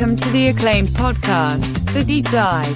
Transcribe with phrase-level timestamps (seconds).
[0.00, 2.74] Welcome to the acclaimed podcast, The Deep Dive,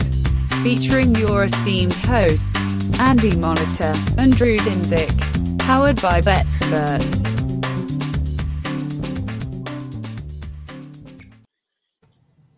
[0.63, 7.25] featuring your esteemed hosts, Andy Molitor and Drew Dinsick, powered by BetSperts.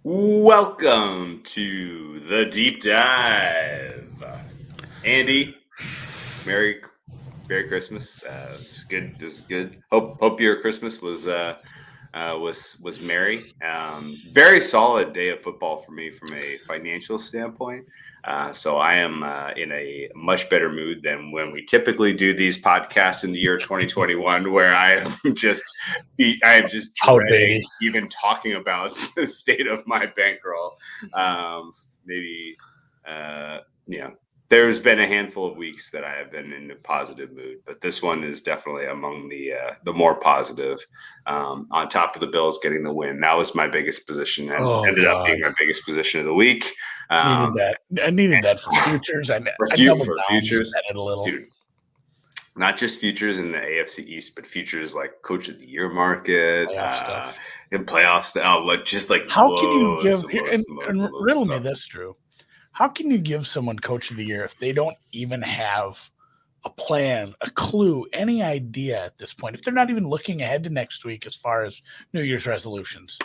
[0.02, 4.12] Welcome to the deep dive,
[5.04, 5.54] Andy.
[6.44, 6.80] Merry,
[7.48, 8.20] Merry Christmas.
[8.24, 9.14] Uh, it's good.
[9.20, 9.80] It's good.
[9.92, 11.58] Hope hope your Christmas was uh,
[12.16, 13.52] uh, was was merry.
[13.62, 17.86] Um, very solid day of football for me from a financial standpoint.
[18.24, 22.34] Uh, so I am uh, in a much better mood than when we typically do
[22.34, 25.62] these podcasts in the year 2021, where I am just
[26.20, 30.76] I am just dreading even talking about the state of my bankroll.
[31.12, 31.70] Um,
[32.06, 32.56] maybe
[33.06, 34.10] uh, yeah,
[34.48, 37.80] there's been a handful of weeks that I have been in a positive mood, but
[37.80, 40.78] this one is definitely among the uh, the more positive.
[41.26, 44.64] Um, on top of the Bills getting the win, that was my biggest position, and
[44.64, 45.20] oh, ended God.
[45.20, 46.72] up being my biggest position of the week.
[47.10, 48.04] Um, needed that.
[48.06, 49.30] I needed that for futures.
[49.30, 51.22] I, for, I for futures, a little.
[51.22, 51.46] dude.
[52.58, 56.68] Not just futures in the AFC East, but futures like Coach of the Year market,
[56.70, 57.32] uh,
[57.70, 58.40] in playoffs.
[58.42, 62.16] Oh, like just like how can you give and, and, and riddle me this, Drew?
[62.76, 65.98] How can you give someone coach of the year if they don't even have
[66.66, 69.54] a plan, a clue, any idea at this point?
[69.54, 71.80] If they're not even looking ahead to next week as far as
[72.12, 73.18] New Year's resolutions.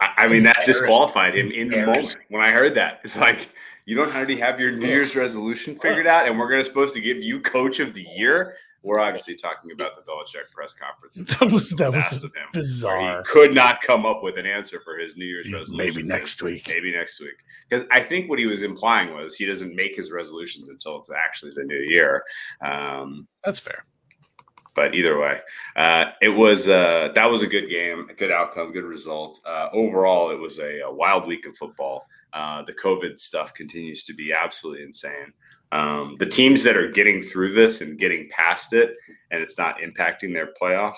[0.00, 2.98] I, mean, that disqualified him in the moment when I heard that.
[3.04, 3.48] It's like
[3.84, 7.00] you don't already have your New Year's resolution figured out, and we're gonna supposed to
[7.00, 8.56] give you coach of the year.
[8.86, 11.16] We're obviously talking about the Belichick press conference.
[11.40, 13.18] That was that was him, bizarre.
[13.18, 15.76] He could not come up with an answer for his New Year's resolution.
[15.76, 16.68] Maybe next week.
[16.68, 17.34] Maybe next week.
[17.68, 21.10] Because I think what he was implying was he doesn't make his resolutions until it's
[21.10, 22.22] actually the new year.
[22.64, 23.84] Um, That's fair.
[24.76, 25.40] But either way,
[25.74, 29.40] uh, it was uh, that was a good game, a good outcome, good result.
[29.44, 32.06] Uh, overall, it was a, a, wild week of football.
[32.32, 35.32] Uh, the COVID stuff continues to be absolutely insane.
[35.72, 38.94] Um, the teams that are getting through this and getting past it,
[39.30, 40.96] and it's not impacting their playoff,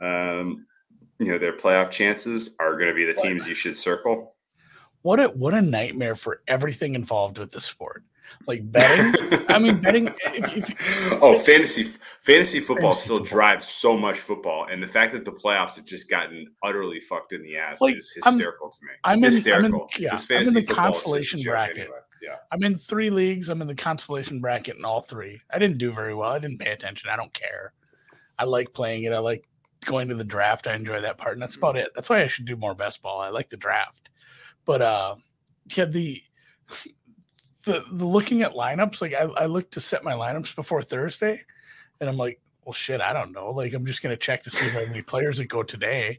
[0.00, 0.66] um,
[1.18, 4.36] you know, their playoff chances are going to be the teams you should circle.
[5.02, 8.04] What a what a nightmare for everything involved with the sport.
[8.46, 10.08] Like betting, I mean betting.
[10.26, 11.84] If, if, oh, fantasy
[12.20, 13.36] fantasy football fantasy still football.
[13.36, 17.32] drives so much football, and the fact that the playoffs have just gotten utterly fucked
[17.32, 18.92] in the ass like, is hysterical I'm, to me.
[19.04, 19.88] I'm in, hysterical.
[19.94, 21.78] I'm in, yeah, I'm in the consolation bracket.
[21.78, 21.96] Anyway.
[22.22, 22.36] Yeah.
[22.50, 23.48] I'm in three leagues.
[23.48, 25.40] I'm in the consolation bracket in all three.
[25.52, 26.30] I didn't do very well.
[26.30, 27.10] I didn't pay attention.
[27.10, 27.72] I don't care.
[28.38, 29.12] I like playing it.
[29.12, 29.48] I like
[29.84, 30.66] going to the draft.
[30.66, 31.34] I enjoy that part.
[31.34, 31.90] And that's about it.
[31.94, 33.20] That's why I should do more best ball.
[33.20, 34.10] I like the draft.
[34.64, 35.16] But uh
[35.76, 36.22] yeah, the
[37.64, 41.40] the the looking at lineups, like I, I look to set my lineups before Thursday
[42.00, 43.50] and I'm like, well shit, I don't know.
[43.50, 46.18] Like I'm just gonna check to see how many players that go today.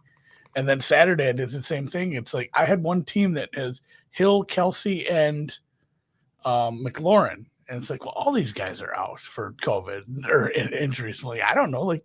[0.55, 2.13] And then Saturday I did the same thing.
[2.13, 5.55] It's like I had one team that has Hill, Kelce, and
[6.45, 11.23] um, McLaurin, and it's like, well, all these guys are out for COVID or injuries.
[11.23, 11.83] Like, I don't know.
[11.83, 12.03] Like,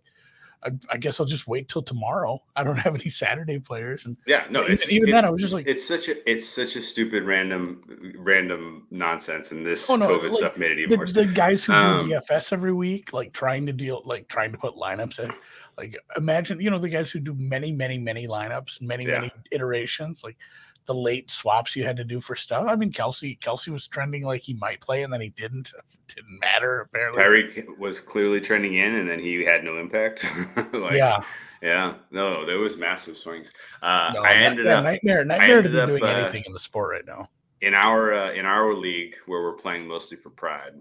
[0.63, 2.41] I, I, guess I'll just wait till tomorrow.
[2.55, 5.41] I don't have any Saturday players, and yeah, no, it's, even it's, then I was
[5.41, 9.95] just like, it's such a it's such a stupid random random nonsense, and this oh,
[9.95, 11.13] no, COVID like, stuff made it even the, worse.
[11.13, 14.57] The guys who um, do DFS every week, like trying to deal, like trying to
[14.57, 15.31] put lineups in.
[15.77, 19.19] Like imagine, you know, the guys who do many, many, many lineups, many, yeah.
[19.19, 20.21] many iterations.
[20.23, 20.37] Like
[20.85, 22.65] the late swaps you had to do for stuff.
[22.67, 25.71] I mean, Kelce Kelce was trending like he might play, and then he didn't.
[25.77, 27.21] It didn't matter apparently.
[27.21, 30.25] Tyreek was clearly trending in, and then he had no impact.
[30.73, 31.23] like, yeah,
[31.61, 33.51] yeah, no, there was massive swings.
[33.81, 35.25] Uh, no, I ended yeah, up nightmare.
[35.25, 37.29] Nightmare to be up, doing uh, anything in the sport right now.
[37.61, 40.73] In our uh, in our league where we're playing mostly for pride,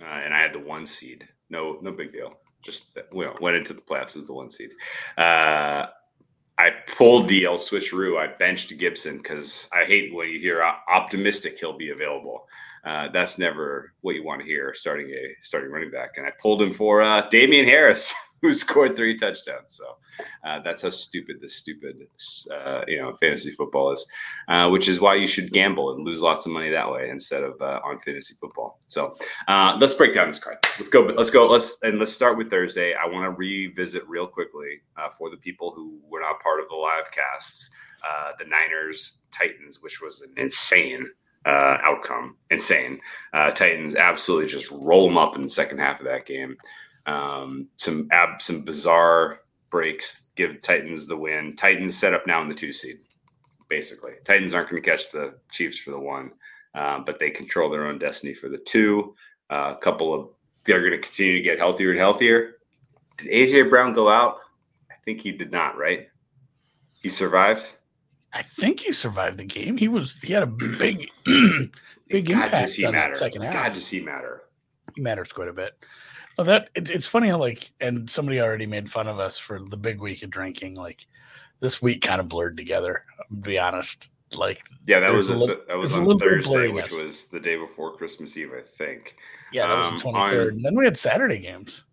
[0.00, 1.28] uh, and I had the one seed.
[1.50, 2.38] No, no big deal.
[2.62, 4.70] Just you know, went into the playoffs as the one seed.
[6.58, 8.18] I pulled the El switcheroo.
[8.18, 12.46] I benched Gibson because I hate when you hear optimistic he'll be available.
[12.84, 16.10] Uh, that's never what you want to hear starting a starting running back.
[16.16, 18.14] And I pulled him for uh, Damien Harris.
[18.42, 19.76] who scored three touchdowns.
[19.76, 19.96] So
[20.44, 22.06] uh, that's how stupid this stupid,
[22.50, 24.04] uh, you know, fantasy football is,
[24.48, 27.44] uh, which is why you should gamble and lose lots of money that way instead
[27.44, 28.80] of uh, on fantasy football.
[28.88, 29.16] So
[29.48, 30.58] uh, let's break down this card.
[30.78, 31.02] Let's go.
[31.02, 31.48] Let's go.
[31.48, 32.94] Let's and let's start with Thursday.
[32.94, 36.68] I want to revisit real quickly uh, for the people who were not part of
[36.68, 37.70] the live casts.
[38.38, 41.04] the Niners Titans, which was an insane
[41.44, 42.36] uh, outcome.
[42.50, 43.00] Insane.
[43.32, 46.56] Uh, Titans absolutely just roll them up in the second half of that game.
[47.06, 49.40] Um, some ab, some bizarre
[49.70, 51.56] breaks give Titans the win.
[51.56, 52.96] Titans set up now in the two seed,
[53.68, 54.12] basically.
[54.24, 56.32] Titans aren't going to catch the Chiefs for the one,
[56.74, 59.14] uh, but they control their own destiny for the two.
[59.50, 60.28] Uh, a couple of
[60.64, 62.54] they're going to continue to get healthier and healthier.
[63.18, 64.38] Did AJ Brown go out?
[64.90, 65.76] I think he did not.
[65.76, 66.08] Right?
[67.02, 67.68] He survived.
[68.32, 69.76] I think he survived the game.
[69.76, 70.46] He was he had a
[70.78, 71.10] big
[72.08, 73.14] big God, impact does he on matter?
[73.14, 73.52] second half.
[73.52, 74.42] God, does he matter?
[74.94, 75.72] he matters quite a bit.
[76.38, 79.60] Well, that it, it's funny how like, and somebody already made fun of us for
[79.60, 80.74] the big week of drinking.
[80.74, 81.06] Like,
[81.60, 83.04] this week kind of blurred together.
[83.28, 86.44] To be honest, like, Yeah, that was a little- that was on little bit of
[86.44, 89.16] Thursday, which was the day before Christmas Eve, I think.
[89.52, 91.84] yeah, that was Um, the twenty third, and then we had Saturday games.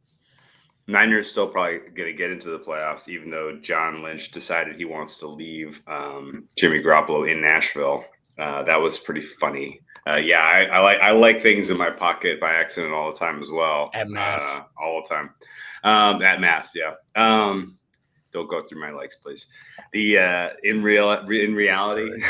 [0.88, 4.86] Niners still probably going to get into the playoffs, even though John Lynch decided he
[4.86, 8.06] wants to leave um, Jimmy Garoppolo in Nashville.
[8.40, 9.82] Uh, that was pretty funny.
[10.08, 13.20] Uh, yeah, I, I like I like things in my pocket by accident all the
[13.20, 13.92] time as well.
[13.94, 14.42] At Mass.
[14.42, 15.34] uh, all the time.
[15.84, 16.94] Um, at mass, yeah.
[17.16, 17.78] Um,
[18.32, 19.48] don't go through my likes, please.
[19.94, 22.10] The uh, in real in reality,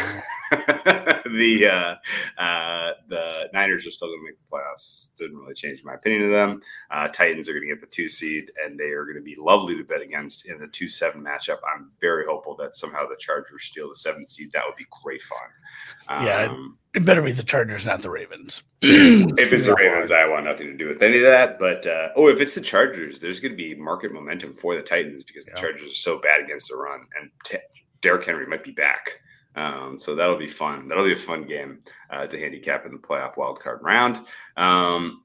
[0.51, 5.15] the uh, uh, the Niners are still going to make the playoffs.
[5.15, 6.61] Didn't really change my opinion of them.
[6.91, 9.35] Uh, Titans are going to get the two seed, and they are going to be
[9.39, 11.57] lovely to bet against in the two seven matchup.
[11.75, 14.51] I'm very hopeful that somehow the Chargers steal the seven seed.
[14.53, 16.25] That would be great fun.
[16.25, 18.63] Yeah, Um, It better be the Chargers, not the Ravens.
[18.81, 21.59] if it's the Ravens, I want nothing to do with any of that.
[21.59, 24.81] But uh, oh, if it's the Chargers, there's going to be market momentum for the
[24.81, 25.61] Titans because the Yeah.
[25.61, 27.57] Chargers are so bad against the run, and t-
[28.01, 29.19] Derrick Henry might be back.
[29.59, 30.87] Um, so that'll be fun.
[30.87, 31.79] That'll be a fun game
[32.09, 34.25] uh, to handicap in the playoff wild card round.
[34.55, 35.23] Um,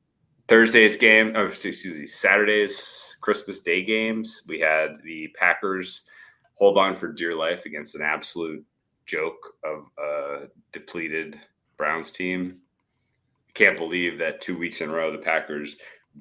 [0.49, 4.43] Thursday's game, oh, excuse me, Saturday's Christmas Day games.
[4.49, 6.09] We had the Packers
[6.55, 8.65] hold on for dear life against an absolute
[9.07, 11.39] joke of a depleted
[11.77, 12.59] Browns team.
[13.55, 15.77] Can't believe that two weeks in a row the Packers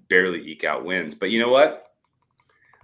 [0.07, 1.15] barely eke out wins.
[1.15, 1.87] But you know what?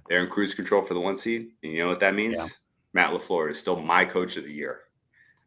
[0.08, 1.52] They're in cruise control for the one seed.
[1.62, 2.38] And you know what that means?
[2.40, 2.48] Yeah.
[2.94, 4.82] Matt LaFleur is still my coach of the year.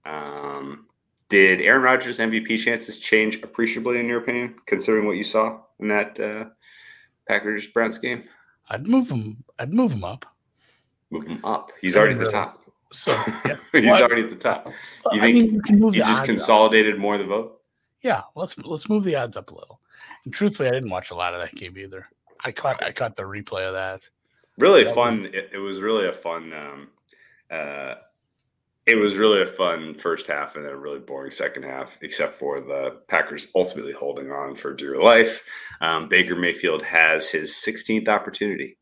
[0.04, 0.86] Um,
[1.28, 5.88] did Aaron Rodgers' MVP chances change appreciably in your opinion, considering what you saw in
[5.88, 6.44] that uh,
[7.28, 8.24] Packers Browns game?
[8.68, 9.42] I'd move him.
[9.58, 10.26] I'd move him up.
[11.10, 11.72] Move him up.
[11.80, 12.58] He's already at the top.
[12.92, 13.10] So
[13.46, 14.02] yeah, He's What?
[14.02, 14.70] already at the top.
[15.12, 16.26] You I mean, you can move He just odds up.
[16.26, 17.60] consolidated more of the vote.
[18.02, 19.80] Yeah, let's let's move the odds up a little.
[20.24, 22.06] And truthfully, I didn't watch a lot of that game either.
[22.44, 24.08] I caught I caught the replay of that.
[24.58, 26.88] really That fun it, it was really a fun um
[27.50, 27.94] uh
[28.86, 32.34] it was really a fun first half and then a really boring second half except
[32.34, 35.44] for the packers ultimately holding on for dear life
[35.80, 38.76] um, baker mayfield has his 16th opportunity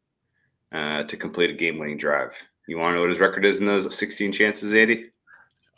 [0.73, 2.33] uh, to complete a game-winning drive
[2.67, 5.07] you want to know what his record is in those 16 chances 80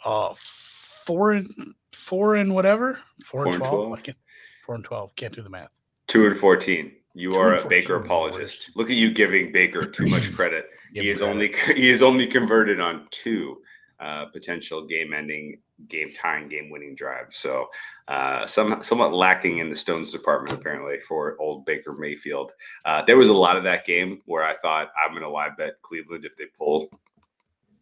[0.05, 1.49] Uh, four and
[1.93, 2.99] four and whatever.
[3.25, 3.75] Four, Four and and 12.
[3.87, 3.93] 12?
[3.93, 4.19] I can't,
[4.65, 5.17] four and twelve.
[5.17, 5.71] Can't do the math.
[6.09, 10.33] 2 and 14 you are a baker apologist look at you giving baker too much
[10.37, 13.59] credit he is only he is only converted on two
[14.03, 17.37] uh, potential game-ending, game-tying, game-winning drives.
[17.37, 17.69] So,
[18.09, 22.51] uh, some somewhat lacking in the Stones department apparently for old Baker Mayfield.
[22.85, 25.57] Uh, there was a lot of that game where I thought I'm going to live
[25.57, 26.91] bet Cleveland if they pull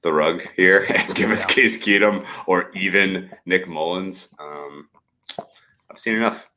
[0.02, 1.54] the rug here and give us Yeah.
[1.54, 4.34] Case Keenum or even Nick Mullens.
[4.38, 4.88] Um,
[5.90, 6.50] I've seen enough.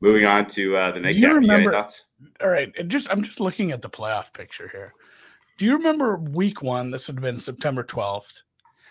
[0.00, 1.20] Moving on to uh, the nightcap.
[1.20, 2.06] You, remember- thoughts?
[2.40, 4.94] All right, and just I'm just looking at the playoff picture here.
[5.58, 6.90] Do you remember week one?
[6.90, 8.42] This would have been September 12th.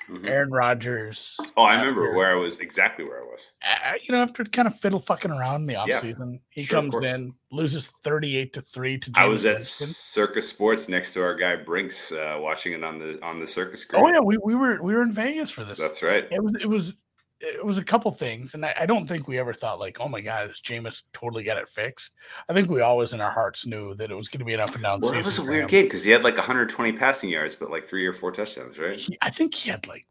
[0.10, 0.28] Mhm.
[0.28, 1.40] Aaron Rodgers.
[1.56, 3.54] Oh, I remember after- where I was exactly where I was.
[3.64, 6.82] uh, you know, after kind of fiddle fucking around in the Yeah, offseason, he sure,
[6.82, 9.88] comes in, loses 38 to 3 to I was at Winston.
[9.88, 13.78] Circa Sports next to our guy Brinks, uh, watching it on the on the Circa
[13.78, 14.04] screen.
[14.04, 15.80] Oh yeah, we, we were we were in Vegas for this.
[15.80, 16.28] that's right.
[16.32, 16.96] it was it was
[17.44, 20.08] it was a couple things, and I, I don't think we ever thought like, oh
[20.08, 22.14] my god, is Jameis totally got it fixed?
[22.50, 24.60] I think we always in our hearts knew that it was going to be an
[24.60, 25.02] up and down.
[25.02, 25.68] Well, it was a weird him.
[25.68, 28.96] game because he had like 120 passing yards, but like three or four touchdowns, right?
[28.96, 30.06] He, I think he had like,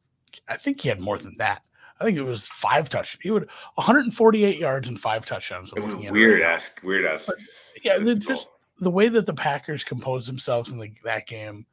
[0.48, 1.62] I think he had more than that.
[2.00, 3.22] I think it was five touchdowns.
[3.22, 5.72] He would 148 yards and five touchdowns.
[5.76, 7.26] It was weird ass, weird ass.
[7.26, 8.48] But, yeah, just-
[8.80, 11.64] the way that the Packers composed themselves in the, that game.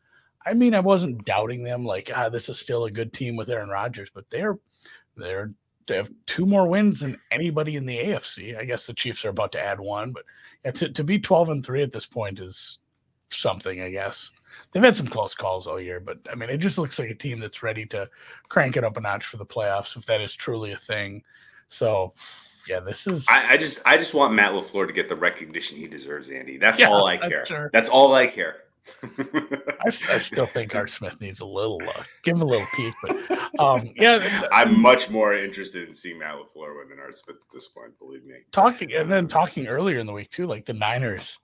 [0.45, 1.83] I mean, I wasn't doubting them.
[1.83, 4.57] Like, ah, this is still a good team with Aaron Rodgers, but they're
[5.19, 5.51] they're
[5.89, 8.57] they have two more wins than anybody in the AFC.
[8.57, 10.23] I guess the Chiefs are about to add one, but
[10.63, 12.77] yeah, to, to be 12 and 3 at this point is
[13.31, 14.31] something, I guess.
[14.71, 17.15] They've had some close calls all year, but I mean, it just looks like a
[17.15, 18.07] team that's ready to
[18.49, 21.23] crank it up a notch for the playoffs if that is truly a thing.
[21.69, 22.13] So,
[22.67, 23.25] yeah, this is.
[23.29, 26.57] I, I just, I just want Matt Lafleur to get the recognition he deserves, Andy.
[26.57, 27.45] That's Yeah, all I care.
[27.45, 27.69] sure.
[27.73, 28.57] That's all I care.
[29.03, 32.07] I, I still think Art Smith needs a little look.
[32.23, 36.35] Give him a little peek, but um, yeah, I'm much more interested in seeing Matt
[36.35, 37.97] Lafleur win than Art Smith at this point.
[37.99, 38.35] Believe me.
[38.51, 41.37] talking and then talking earlier in the week too, like the Niners,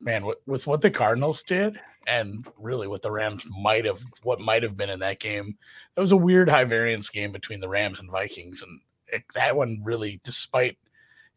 [0.00, 4.40] man, with, with what the Cardinals did, and really what the Rams might have, what
[4.40, 5.56] might have been in that game,
[5.96, 9.56] it was a weird high variance game between the Rams and Vikings, and it, that
[9.56, 10.76] one really, despite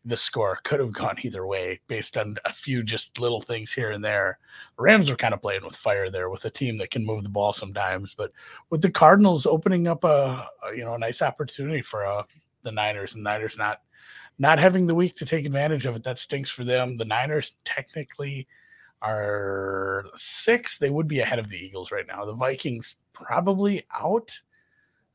[0.07, 3.91] the score could have gone either way based on a few just little things here
[3.91, 4.39] and there.
[4.77, 7.29] Rams were kind of playing with fire there with a team that can move the
[7.29, 8.31] ball sometimes, but
[8.69, 12.23] with the Cardinals opening up a, a you know a nice opportunity for uh,
[12.63, 13.81] the Niners and Niners not
[14.39, 16.97] not having the week to take advantage of it that stinks for them.
[16.97, 18.47] The Niners technically
[19.01, 20.77] are six.
[20.77, 22.23] They would be ahead of the Eagles right now.
[22.23, 24.31] The Vikings probably out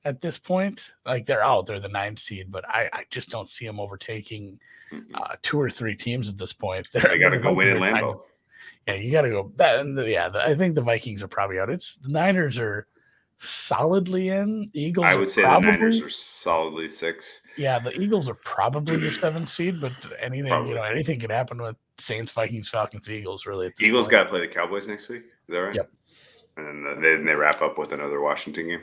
[0.04, 0.94] at this point.
[1.06, 4.58] Like they're out, they're the nine seed, but I, I just don't see them overtaking
[5.14, 6.88] uh, two or three teams at this point.
[6.92, 8.22] They're, they got to go win in Lambeau.
[8.86, 9.52] Yeah, you got to go.
[9.56, 11.70] That yeah, the, I think the Vikings are probably out.
[11.70, 12.88] It's the Niners are
[13.38, 14.70] solidly in.
[14.72, 15.06] The Eagles.
[15.06, 17.42] I would say probably, the Niners are solidly six.
[17.56, 20.70] Yeah, the Eagles are probably the seventh seed, but anything probably.
[20.70, 23.46] you know, anything could happen with Saints, Vikings, Falcons, Eagles.
[23.46, 25.22] Really, Eagles got to play the Cowboys next week.
[25.22, 25.74] Is that right?
[25.74, 25.90] Yep.
[26.56, 28.82] And then they, they wrap up with another Washington game.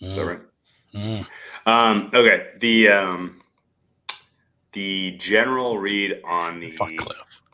[0.00, 0.28] Is that Mm.
[0.28, 0.40] right?
[0.94, 1.26] Mm.
[1.66, 2.48] Um, okay.
[2.58, 3.40] The um,
[4.72, 6.76] the general read on the.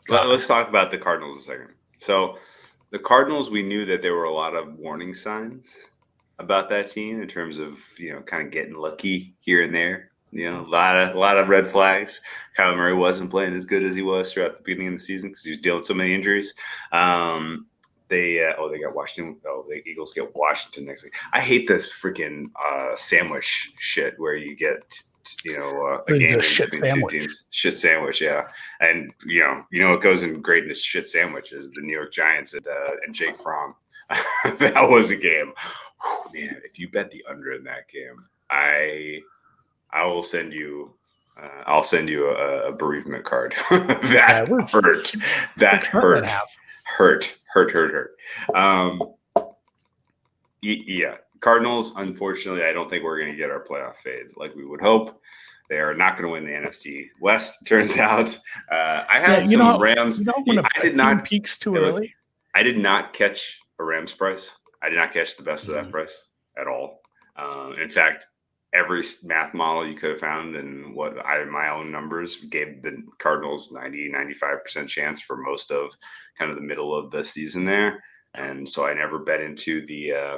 [0.09, 1.69] Let, us talk about the Cardinals a second.
[1.99, 2.37] So,
[2.91, 5.89] the Cardinals, we knew that there were a lot of warning signs
[6.39, 10.11] about that team in terms of you know kind of getting lucky here and there.
[10.31, 12.21] You know, a lot of a lot of red flags.
[12.57, 15.29] Kyler Murray wasn't playing as good as he was throughout the beginning of the season
[15.29, 16.53] because he was dealing with so many injuries.
[16.91, 17.67] Um,
[18.09, 19.37] they uh, oh they got Washington.
[19.45, 21.15] Oh, the Eagles get Washington next week.
[21.33, 25.01] I hate this freaking uh, sandwich shit where you get
[25.43, 27.11] you know uh, a game a shit between sandwich.
[27.11, 27.43] two teams.
[27.49, 28.47] Shit sandwich, yeah.
[28.79, 31.81] And you know you know what goes in great in this shit sandwich is the
[31.81, 33.75] New York Giants and uh, and Jake Fromm.
[34.59, 35.51] that was a game.
[36.01, 39.21] Whew, man, if you bet the under in that game, I
[39.91, 40.93] I will send you.
[41.39, 43.53] Uh, I'll send you a, a bereavement card.
[43.69, 45.13] that Yeah, hurt.
[45.57, 46.47] That hurt a half.
[46.95, 48.55] Hurt, hurt, hurt, hurt.
[48.55, 49.13] Um,
[50.61, 51.95] yeah, Cardinals.
[51.97, 55.21] Unfortunately, I don't think we're going to get our playoff fade like we would hope.
[55.69, 57.59] They are not going to win the NFC West.
[57.67, 58.35] Turns out,
[58.71, 60.19] uh, I had Yeah, some know- Rams.
[60.19, 61.23] You know when a I did not.
[61.25, 62.13] peaks too early.
[62.55, 64.51] I did not catch a Rams price.
[64.81, 65.83] I did not catch the best of Mhm.
[65.83, 67.01] that price at all.
[67.35, 68.25] Um, in fact,
[68.73, 73.01] every math model you could have found and what I my own numbers gave the
[73.19, 75.91] Cardinals 90 95% chance for most of
[76.37, 78.03] kind of the middle of the season there.
[78.33, 80.37] And so I never bet into the uh,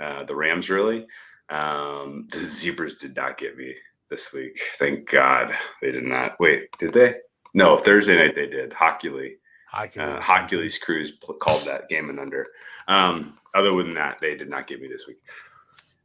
[0.00, 1.06] uh, the Rams really.
[1.48, 3.74] Um, the Zebras did not get me
[4.08, 4.58] this week.
[4.78, 6.38] Thank God they did not.
[6.40, 7.16] Wait, did they?
[7.54, 8.72] No, Thursday night they did.
[8.72, 9.36] Hockey
[9.68, 12.46] Hockey uh, was- Hercules Cruise pl- called that game an under.
[12.88, 15.18] Um, other than that, they did not get me this week.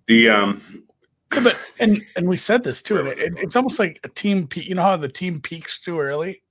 [0.07, 0.61] The um,
[1.35, 2.95] Yeah, but and and we said this too.
[2.95, 3.43] Where and was It, it it- from?
[3.45, 4.47] it's almost like a team.
[4.47, 6.41] Pe- you know how the team peaks too early.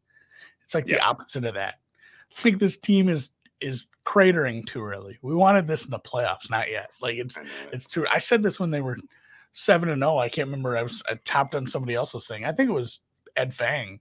[0.65, 1.75] It's like the opposite of that.
[2.37, 5.19] I think this team is is cratering too early.
[5.23, 6.91] We wanted this in the playoffs, not yet.
[7.01, 7.75] Like it's I know it.
[7.75, 8.07] it's true.
[8.13, 8.97] I said this when they were
[9.53, 10.19] seven and zero.
[10.19, 10.77] I can't remember.
[10.77, 12.45] I was I topped on somebody else's thing.
[12.45, 13.01] I think it was
[13.37, 14.01] Ed Feng.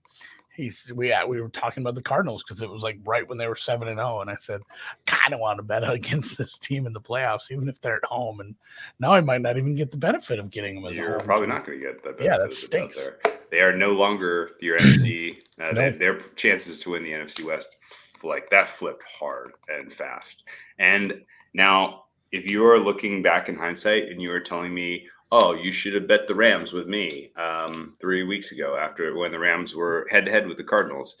[0.54, 3.38] He's we uh, we were talking about the Cardinals because it was like right when
[3.38, 4.60] they were seven and zero, and I said
[5.06, 8.04] kind of want to bet against this team in the playoffs, even if they're at
[8.04, 8.40] home.
[8.40, 8.54] And
[9.00, 11.48] now I might not even get the benefit of getting them as a You're probably
[11.48, 12.20] not going to get that.
[12.20, 12.96] Yeah, that benefit of the doubt stinks.
[13.04, 13.18] There.
[13.50, 15.42] They are no longer your NFC.
[15.60, 17.76] Uh, they- their chances to win the NFC West,
[18.22, 20.44] like that, flipped hard and fast.
[20.78, 25.54] And now, if you are looking back in hindsight and you are telling me, "Oh,
[25.54, 29.38] you should have bet the Rams with me um, three weeks ago," after when the
[29.38, 31.16] Rams were head to head with the Cardinals,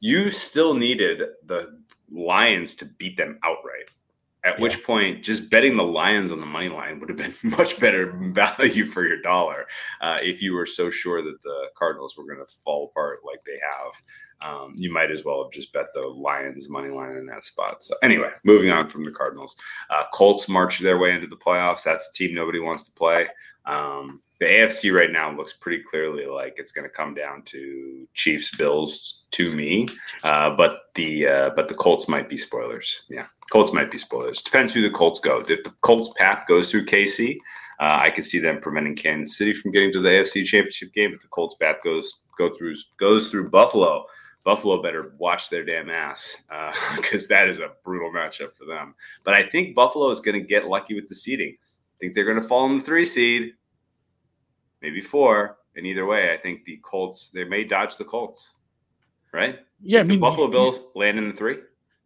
[0.00, 1.78] you still needed the
[2.10, 3.90] Lions to beat them outright.
[4.44, 7.78] At which point, just betting the Lions on the money line would have been much
[7.78, 9.66] better value for your dollar
[10.00, 13.40] uh, if you were so sure that the Cardinals were going to fall apart like
[13.44, 13.92] they have.
[14.42, 17.84] Um, you might as well have just bet the Lions money line in that spot.
[17.84, 19.54] So anyway, moving on from the Cardinals,
[19.90, 21.82] uh, Colts march their way into the playoffs.
[21.82, 23.28] That's the team nobody wants to play.
[23.66, 28.08] Um, the AFC right now looks pretty clearly like it's going to come down to
[28.14, 29.86] Chiefs Bills to me,
[30.24, 33.02] uh, but the uh, but the Colts might be spoilers.
[33.10, 34.42] Yeah, Colts might be spoilers.
[34.42, 35.40] Depends who the Colts go.
[35.46, 37.36] If the Colts path goes through KC,
[37.80, 41.12] uh, I could see them preventing Kansas City from getting to the AFC Championship game.
[41.12, 44.06] If the Colts path goes go through goes through Buffalo,
[44.42, 46.48] Buffalo better watch their damn ass
[46.96, 48.94] because that is a brutal matchup for them.
[49.22, 51.56] But I think Buffalo is going to get lucky with the seeding.
[51.60, 53.52] I think they're going to fall in the three seed,
[54.82, 55.58] maybe four.
[55.76, 58.56] And either way, I think the Colts they may dodge the Colts,
[59.32, 59.60] right?
[59.82, 61.58] Yeah, I the mean, Buffalo you- Bills land in the three.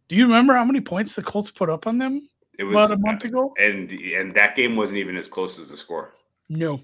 [0.07, 2.29] Do you remember how many points the Colts put up on them
[2.59, 3.53] It was about a month ago?
[3.57, 6.13] and and that game wasn't even as close as the score.
[6.47, 6.79] No,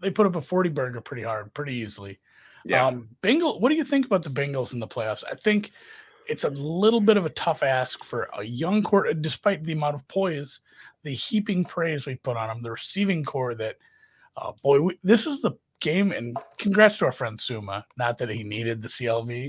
[0.00, 2.20] they put up a forty burger pretty hard, pretty easily.
[2.64, 3.58] Yeah, Um, Bengal.
[3.58, 5.24] What do you think about the Bengals in the playoffs?
[5.30, 5.72] I think
[6.28, 9.94] it's a little bit of a tough ask for a young core, despite the amount
[9.96, 10.60] of poise,
[11.02, 13.54] the heaping praise we put on them, the receiving core.
[13.56, 13.76] That,
[14.40, 17.84] uh, boy, we, this is the game, and congrats to our friend Suma.
[17.96, 19.48] Not that he needed the CLV,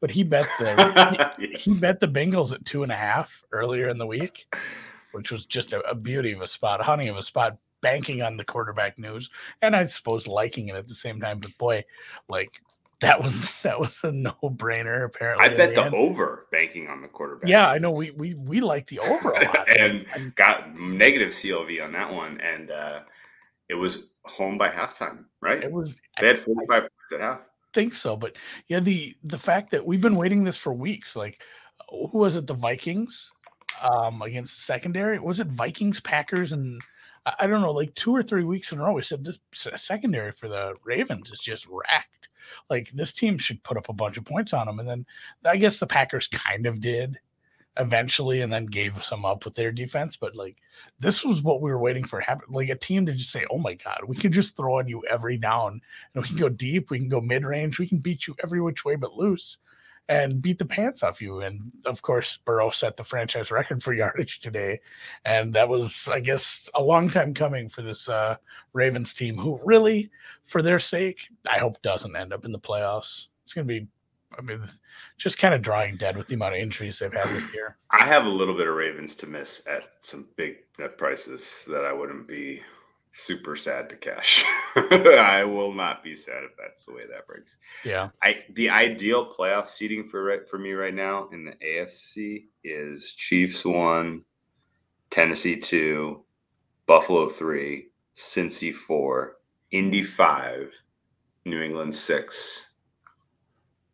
[0.00, 1.62] but he bet the he, yes.
[1.62, 4.46] he, bet the Bengals at two and a half earlier in the week,
[5.12, 8.22] which was just a, a beauty of a spot, a honey of a spot, banking
[8.22, 9.28] on the quarterback news,
[9.60, 11.38] and I suppose liking it at the same time.
[11.40, 11.84] But boy,
[12.28, 12.50] like
[13.00, 15.04] that was that was a no brainer.
[15.04, 17.50] Apparently, I bet the, the over banking on the quarterback.
[17.50, 17.92] Yeah, I know.
[17.92, 22.12] We we we like the over a lot, and, and got negative CLV on that
[22.12, 23.00] one, and uh,
[23.68, 25.24] it was home by halftime.
[25.40, 25.62] Right?
[25.62, 25.94] It was.
[26.20, 27.40] They had forty five points at half.
[27.72, 28.36] Think so, but
[28.68, 31.42] yeah, the the fact that we've been waiting this for weeks, like
[31.88, 32.46] who was it?
[32.46, 33.30] The Vikings
[33.82, 35.18] um against the secondary.
[35.18, 36.80] Was it Vikings, Packers, and
[37.38, 39.38] I don't know, like two or three weeks in a row, we said this
[39.76, 42.28] secondary for the Ravens is just wrecked.
[42.68, 44.80] Like this team should put up a bunch of points on them.
[44.80, 45.06] And then
[45.44, 47.18] I guess the Packers kind of did
[47.78, 50.16] eventually and then gave some up with their defense.
[50.16, 50.56] But like
[51.00, 52.46] this was what we were waiting for happen.
[52.50, 55.02] Like a team to just say, Oh my God, we can just throw on you
[55.08, 55.80] every down
[56.14, 58.60] and we can go deep, we can go mid range, we can beat you every
[58.60, 59.58] which way but loose
[60.08, 61.40] and beat the pants off you.
[61.40, 64.80] And of course, Burrow set the franchise record for yardage today.
[65.24, 68.36] And that was, I guess, a long time coming for this uh,
[68.72, 70.10] Ravens team, who really,
[70.44, 73.28] for their sake, I hope doesn't end up in the playoffs.
[73.44, 73.86] It's going to be,
[74.38, 74.68] I mean,
[75.16, 77.76] just kind of drawing dead with the amount of injuries they've had this year.
[77.90, 81.84] I have a little bit of Ravens to miss at some big net prices that
[81.84, 82.62] I wouldn't be
[83.12, 84.44] super sad to cash.
[84.76, 87.58] I will not be sad if that's the way that breaks.
[87.84, 88.08] Yeah.
[88.22, 93.14] I the ideal playoff seating for right for me right now in the AFC is
[93.14, 94.22] Chiefs one,
[95.10, 96.24] Tennessee two,
[96.86, 99.36] Buffalo three, Cincy four,
[99.70, 100.72] Indy five,
[101.44, 102.71] New England six,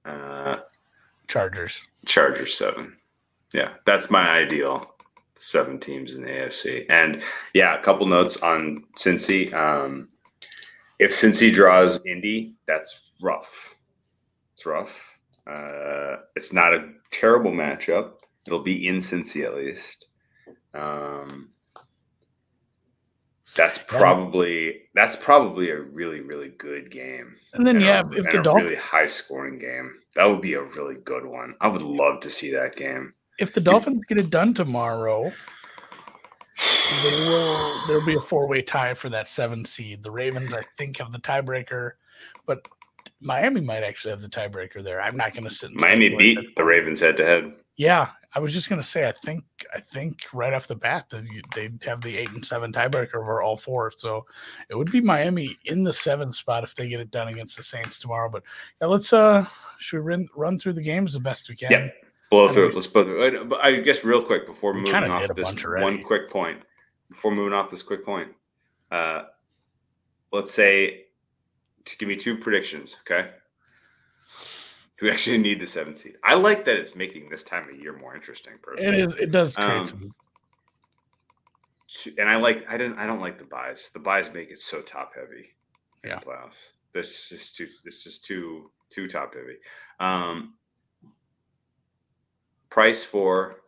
[0.05, 0.57] uh,
[1.29, 1.81] Chargers.
[2.07, 2.97] Chargers seven.
[3.55, 4.95] Yeah, that's my ideal
[5.39, 6.87] seven teams in the AFC.
[6.89, 7.23] And
[7.55, 9.53] yeah, a couple notes on Cincy.
[9.53, 10.09] Um,
[10.99, 13.75] if Cincy draws Indy, that's rough.
[14.53, 15.19] It's rough.
[15.47, 18.15] Uh, it's not a terrible matchup.
[18.47, 20.07] It'll be in Cincy at least.
[20.75, 21.51] Um,
[23.59, 27.37] that's probably that's probably a really really good game.
[27.53, 30.55] And then and yeah, a, if the Dolphins really high scoring game, that would be
[30.55, 31.55] a really good one.
[31.61, 35.33] I would love to see that game if the Dolphins get it done tomorrow,
[37.03, 37.87] they will.
[37.87, 40.03] There'll be a four-way tie for that seven seed.
[40.03, 41.93] The Ravens, I think, have the tiebreaker,
[42.47, 42.67] but
[43.21, 45.01] Miami might actually have the tiebreaker there.
[45.01, 45.71] I'm not going to sit.
[45.75, 47.53] Miami beat the Ravens head-to-head.
[47.77, 49.09] Yeah, I was just going to say.
[49.09, 49.45] I think.
[49.75, 53.43] I think right off the bat that they have the eight and seven tiebreaker over
[53.43, 53.93] all four.
[53.97, 54.27] So
[54.69, 57.63] it would be Miami in the seven spot if they get it done against the
[57.63, 58.29] Saints tomorrow.
[58.29, 58.43] But
[58.81, 59.47] yeah, let's uh,
[59.79, 61.71] should we run run through the games the best we can.
[61.71, 61.89] Yeah
[62.31, 62.75] blow through it.
[62.75, 63.45] Let's blow through.
[63.47, 66.63] But I guess real quick before moving off this one quick point,
[67.09, 68.29] before moving off this quick point,
[68.91, 69.25] uh,
[70.33, 71.07] let's say
[71.85, 73.31] to give me two predictions, okay?
[74.99, 76.17] Who actually need the seventh seed?
[76.25, 78.55] I like that it's making this time of year more interesting.
[78.63, 79.15] Personally, it is.
[79.15, 80.15] It does create um.
[82.19, 82.67] And I like.
[82.69, 82.99] I didn't.
[82.99, 83.91] I don't like the buys.
[83.93, 85.51] The buys make it so top heavy.
[86.05, 86.19] Yeah.
[86.19, 86.73] Playoffs.
[86.93, 87.69] This is too.
[87.85, 89.57] This is too too top heavy.
[90.01, 90.55] Um,
[92.71, 93.61] price for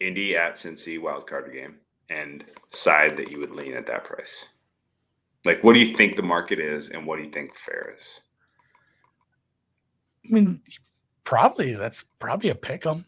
[0.00, 1.76] Indy at Cincy wildcard game
[2.10, 4.46] and side that you would lean at that price?
[5.44, 8.20] Like, what do you think the market is, and what do you think fair is?
[10.24, 10.60] I mean,
[11.24, 13.04] probably that's probably a pick 'em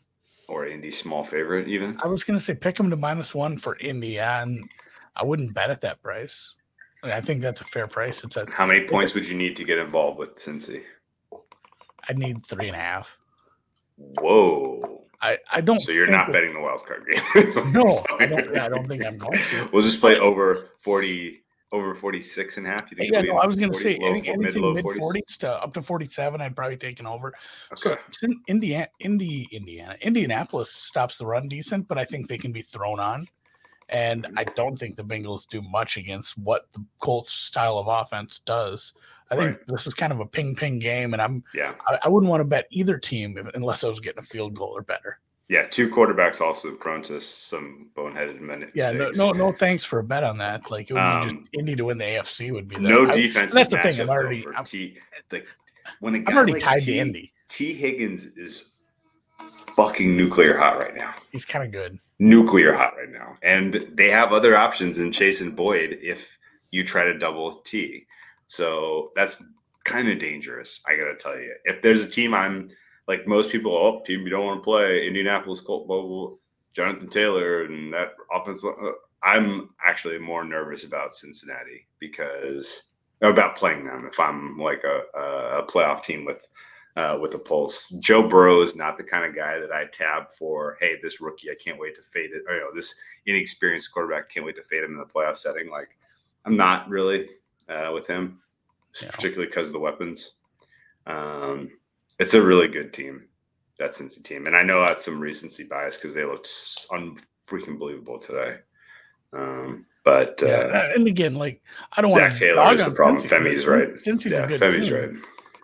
[0.48, 1.68] or Indy small favorite.
[1.68, 4.68] Even I was going to say pick pick 'em to minus one for Indy, and
[5.14, 6.54] I wouldn't bet at that price.
[7.02, 8.24] I, mean, I think that's a fair price.
[8.24, 10.82] It's a, how many points would you need to get involved with Cincy?
[12.08, 13.16] I'd need three and a half.
[13.96, 15.02] Whoa.
[15.20, 15.80] I, I don't.
[15.80, 17.72] So you're not betting the wild card game.
[17.72, 18.58] no, I don't.
[18.58, 19.68] I don't think I'm going to.
[19.72, 22.90] We'll just play over forty, over 46 and a half.
[22.90, 25.50] You think yeah, no, I was going to say low, anything mid, mid 40s to
[25.50, 26.40] up to 47.
[26.40, 27.34] I'd probably taken over.
[27.72, 27.96] Okay.
[28.10, 32.62] So Indiana, Indy, Indiana, Indianapolis stops the run decent, but I think they can be
[32.62, 33.26] thrown on.
[33.88, 34.38] And mm-hmm.
[34.38, 38.94] I don't think the Bengals do much against what the Colts style of offense does.
[39.30, 39.68] I think right.
[39.68, 41.74] this is kind of a ping ping game, and I'm yeah.
[41.88, 44.72] I, I, wouldn't want to bet either team unless I was getting a field goal
[44.76, 45.18] or better.
[45.48, 48.72] Yeah, two quarterbacks also prone to some boneheaded minutes.
[48.74, 50.70] Yeah, no, no, no, thanks for a bet on that.
[50.72, 53.06] Like it would um, be just Indy to win the AFC would be the, no
[53.06, 53.54] defense.
[53.54, 54.00] That's the thing.
[54.00, 55.44] I'm already I'm, T, the,
[56.00, 57.32] when a guy I'm already like tied T, to Indy.
[57.48, 58.72] Tee Higgins is
[59.76, 61.14] fucking nuclear hot right now.
[61.30, 62.00] He's kind of good.
[62.18, 66.38] Nuclear hot right now, and they have other options in Chase and Boyd if
[66.72, 68.06] you try to double T.
[68.48, 69.42] So that's
[69.84, 70.82] kind of dangerous.
[70.88, 72.70] I got to tell you, if there's a team I'm
[73.08, 76.40] like most people, oh, team you don't want to play Indianapolis Colt Bogle,
[76.72, 78.64] Jonathan Taylor, and that offense.
[78.64, 78.92] Uh,
[79.22, 82.90] I'm actually more nervous about Cincinnati because
[83.22, 86.46] about playing them if I'm like a, a playoff team with
[86.96, 87.90] uh, with a pulse.
[88.00, 90.76] Joe Burrow is not the kind of guy that I tab for.
[90.80, 92.42] Hey, this rookie, I can't wait to fade it.
[92.48, 95.70] Or, you know, this inexperienced quarterback, can't wait to fade him in the playoff setting.
[95.70, 95.90] Like,
[96.46, 97.28] I'm not really
[97.68, 98.40] uh, with him,
[99.02, 99.10] yeah.
[99.10, 100.36] particularly because of the weapons.
[101.06, 101.70] Um,
[102.18, 103.24] it's a really good team,
[103.78, 106.48] that Cincy team, and I know that's some recency bias because they looked
[106.90, 108.58] unfreaking believable today.
[109.32, 113.22] Um, but uh, and again, like I don't want Zac Taylor is the problem.
[113.22, 113.94] Femi's right.
[113.94, 115.10] Cincy's yeah, Femi's right.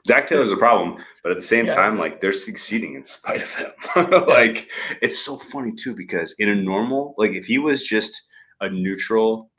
[0.07, 1.77] Zac Taylor's a problem, but at the same yeah.
[1.77, 3.71] time, like they're succeeding in spite of him.
[4.27, 4.69] like
[5.01, 8.29] it's so funny too because in a normal, like if he was just
[8.61, 9.51] a neutral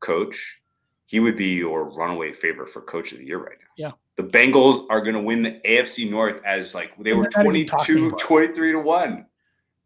[0.00, 0.62] coach,
[1.04, 3.66] he would be your runaway favorite for coach of the year right now.
[3.76, 3.92] Yeah.
[4.20, 8.72] The Bengals are going to win the AFC North as like they were 22, 23
[8.72, 9.26] to 1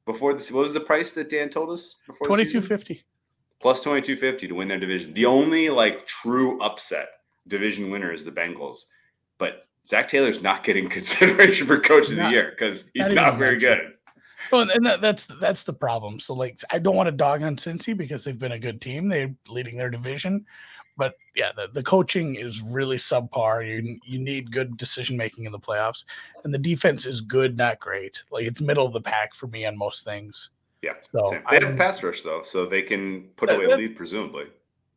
[0.06, 0.50] before this.
[0.50, 2.26] What was the price that Dan told us before?
[2.26, 3.04] 2250
[3.60, 5.14] plus 2250 to win their division.
[5.14, 7.08] The only like true upset
[7.46, 8.86] division winner is the Bengals.
[9.38, 13.38] But Zac Taylor's not getting consideration for coach of the year because he's not, not
[13.38, 13.92] very good.
[14.50, 16.18] Well, and that, that's that's the problem.
[16.18, 19.08] So, like, I don't want to dog on Cincy because they've been a good team.
[19.08, 20.44] They're leading their division,
[20.96, 23.66] but yeah, the, the coaching is really subpar.
[23.66, 26.04] You you need good decision making in the playoffs,
[26.44, 28.22] and the defense is good, not great.
[28.30, 30.50] Like it's middle of the pack for me on most things.
[30.82, 31.42] Yeah, so same.
[31.50, 34.46] they have a pass rush though, so they can put away a lead presumably.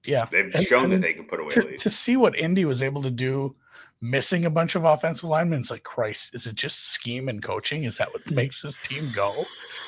[0.04, 1.80] Yeah, they've and, shown and that they can put away to, a lead.
[1.80, 3.56] To see what Indy was able to do,
[4.02, 6.32] missing a bunch of offensive linemen, it's like Christ.
[6.34, 7.86] Is it just scheme and coaching?
[7.86, 9.46] Is that what makes this team go?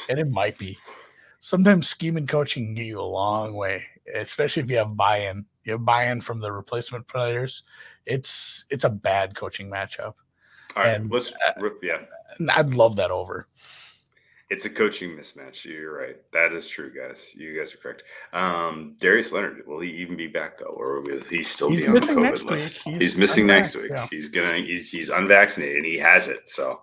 [0.10, 0.78] And it might be.
[1.42, 5.46] Sometimes scheme and coaching can get you a long way, especially if you have buy-in
[5.70, 7.64] you know, buy-in from the replacement players.
[8.08, 10.16] It's it's a bad coaching matchup.
[10.76, 12.02] All right, and, let's uh, yeah.
[12.56, 13.48] I'd love that over.
[14.50, 15.64] It's a coaching mismatch.
[15.64, 16.18] You're right.
[16.34, 17.30] That is true, guys.
[17.36, 18.02] You guys are correct.
[18.34, 21.88] Um, Darius Leonard, will he even be back though, or will he still he's be
[21.88, 22.82] on the COVID list?
[22.82, 23.92] He's, he's, missing next week.
[23.92, 24.08] Yeah.
[24.10, 24.58] He's gonna.
[24.58, 26.50] He's he's unvaccinated and he has it.
[26.50, 26.82] So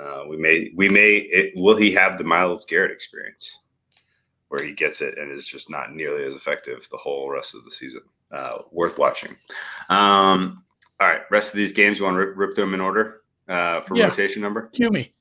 [0.00, 1.16] uh, we may we may.
[1.16, 3.63] It, will he have the Myles Garrett experience?
[4.54, 7.64] Where he gets it and is just not nearly as effective the whole rest of
[7.64, 8.02] the season.
[8.30, 9.36] Uh, worth watching.
[9.90, 10.62] Um,
[11.00, 13.80] all right, rest of these games, you want to rip, rip them in order uh,
[13.80, 14.06] for yeah.
[14.06, 14.68] rotation number?
[14.68, 15.12] Cue me.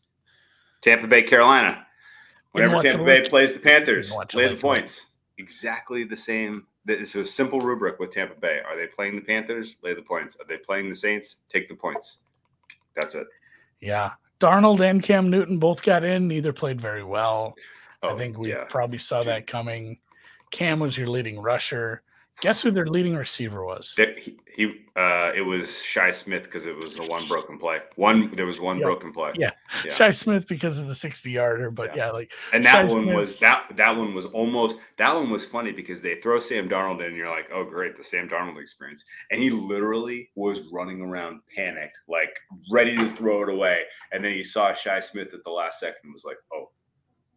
[0.82, 1.86] Tampa Bay, Carolina.
[2.52, 5.14] Whenever Tampa Bay plays the Panthers, lay the points.
[5.40, 6.68] Exactly the same.
[6.88, 8.62] It's a simple rubric with Tampa Bay.
[8.68, 9.78] Are they playing the Panthers?
[9.82, 10.38] Lay the points.
[10.40, 11.38] Are they playing the Saints?
[11.50, 12.20] Take the points.
[12.96, 13.28] That's it.
[13.80, 14.12] Yeah.
[14.40, 16.28] Darnold and Cam Newton both got in.
[16.28, 17.56] Neither played very well.
[18.04, 18.66] Oh, I think we yeah.
[18.66, 19.30] probably saw Dude.
[19.30, 19.98] that coming.
[20.52, 22.04] Cam was your leading rusher.
[22.42, 23.94] Guess who their leading receiver was?
[23.96, 27.80] He, he uh, it was Shi Smith because it was the one broken play.
[27.96, 29.32] One there was one broken play.
[29.36, 29.52] Yeah.
[29.86, 30.12] yeah.
[30.12, 33.16] Smith because of the sixty yarder, but yeah, yeah like and that Shi one Smith.
[33.16, 37.00] was that that one was almost that one was funny because they throw Sam Darnold
[37.00, 41.02] in and you're like, oh great, the Sam Darnold experience, and he literally was running
[41.02, 42.38] around panicked, like
[42.72, 46.00] ready to throw it away, and then he saw Shi Smith at the last second
[46.04, 46.72] and was like, oh,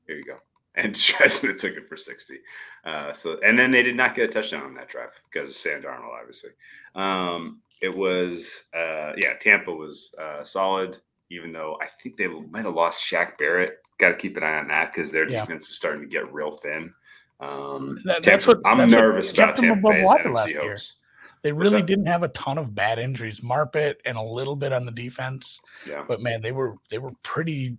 [0.06, 0.38] here you go
[0.76, 2.38] and Chestnut took it for 60.
[2.84, 5.56] Uh, so, and then they did not get a touchdown on that drive because of
[5.56, 6.50] Sam Darnold, obviously.
[6.94, 10.98] Um, it was, uh, yeah, Tampa was uh, solid,
[11.30, 13.78] even though I think they might have lost Shaq Barrett.
[13.98, 15.40] Got to keep an eye on that because their yeah.
[15.40, 16.92] defense is starting to get real thin.
[17.40, 21.00] Um, that, Tampa, that's what I'm that's nervous what about Tampa Bay's NFC hopes.
[21.42, 23.40] They really didn't have a ton of bad injuries.
[23.40, 25.60] Marpet and a little bit on the defense.
[25.86, 26.04] Yeah.
[26.06, 27.76] But man, they were they were pretty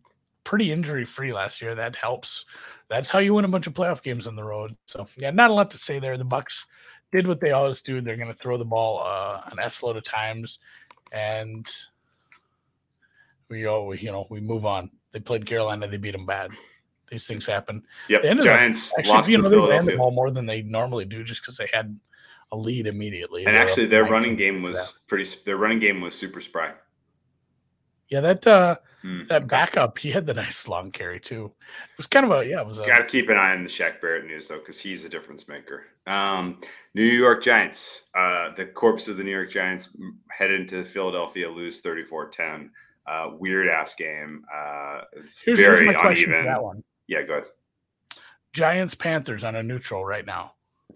[0.47, 1.75] pretty injury free last year.
[1.75, 2.45] That helps.
[2.87, 4.77] That's how you win a bunch of playoff games on the road.
[4.85, 6.17] So yeah, not a lot to say there.
[6.17, 6.65] The Bucks
[7.11, 7.99] did what they always do.
[7.99, 10.59] They're going to throw the ball uh, an s load of times,
[11.11, 11.67] and
[13.49, 14.89] we all you know we move on.
[15.11, 15.85] They played Carolina.
[15.85, 16.51] They beat them bad.
[17.11, 17.83] These things happen.
[18.07, 18.39] Yep.
[18.41, 21.25] Giants up, actually, lost you know, they ran the ball more than they normally do,
[21.25, 21.97] just because they had
[22.53, 23.45] a lead immediately.
[23.45, 25.29] And actually, their running game was pretty.
[25.45, 26.71] Their running game was super spry.
[28.09, 31.51] Yeah, that uh, mm, that backup, he had the nice long carry too.
[31.59, 32.61] It was kind of a yeah.
[32.61, 32.79] It was.
[32.79, 35.47] Got to keep an eye on the Shaq Barrett news though, because he's a difference
[35.47, 35.85] maker.
[36.05, 36.61] Um,
[36.93, 39.95] New York Giants, uh, the corpse of the New York Giants
[40.31, 42.69] head into Philadelphia, lose 34-10.
[43.05, 44.43] Uh, weird ass game.
[44.53, 45.01] Uh,
[45.45, 46.45] here's, very here's uneven.
[46.45, 46.83] that one.
[47.07, 47.45] Yeah, go ahead.
[48.53, 50.53] Giants Panthers on a neutral right now.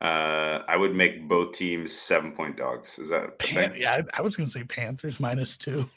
[0.00, 2.98] Uh, I would make both teams seven point dogs.
[2.98, 3.94] Is that Pan- yeah?
[3.94, 5.88] I, I was to say Panthers minus two.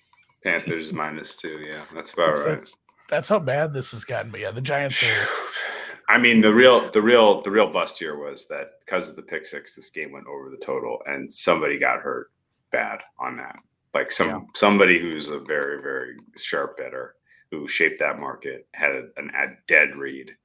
[0.43, 1.61] Panthers minus two.
[1.65, 2.59] Yeah, that's about that's, right.
[2.59, 2.77] That's,
[3.09, 4.31] that's, how bad this has gotten.
[4.31, 5.27] But yeah, the Giants are.
[6.07, 9.21] I mean, the real, the real, the real bust here was that because of the
[9.21, 12.31] pick six, this game went over the total, and somebody got hurt
[12.71, 13.59] bad on that.
[13.93, 14.39] Like some yeah.
[14.55, 17.15] somebody who's a very, very sharp better
[17.51, 20.35] who shaped that market had a, an, a dead read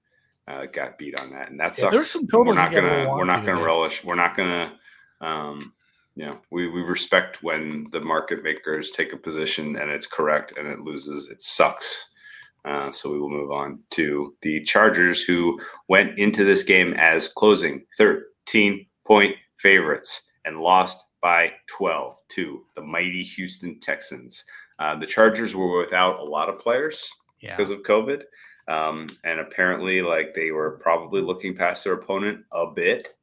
[0.46, 1.83] uh, got beat on that, and that sucks.
[1.83, 4.04] Yeah, there's some we're not gonna we're not gonna relish.
[4.04, 4.78] We're not gonna
[5.20, 5.72] um,
[6.16, 10.68] Yeah, we, we respect when the market makers take a position and it's correct and
[10.68, 11.28] it loses.
[11.28, 12.14] It sucks.
[12.64, 17.28] Uh, so we will move on to the Chargers, who went into this game as
[17.28, 24.44] closing 13 point favorites and lost by 12 to the mighty Houston Texans.
[24.78, 27.54] Uh, the Chargers were without a lot of players yeah.
[27.54, 28.22] because of COVID.
[28.68, 33.14] Um, and apparently, like they were probably looking past their opponent a bit.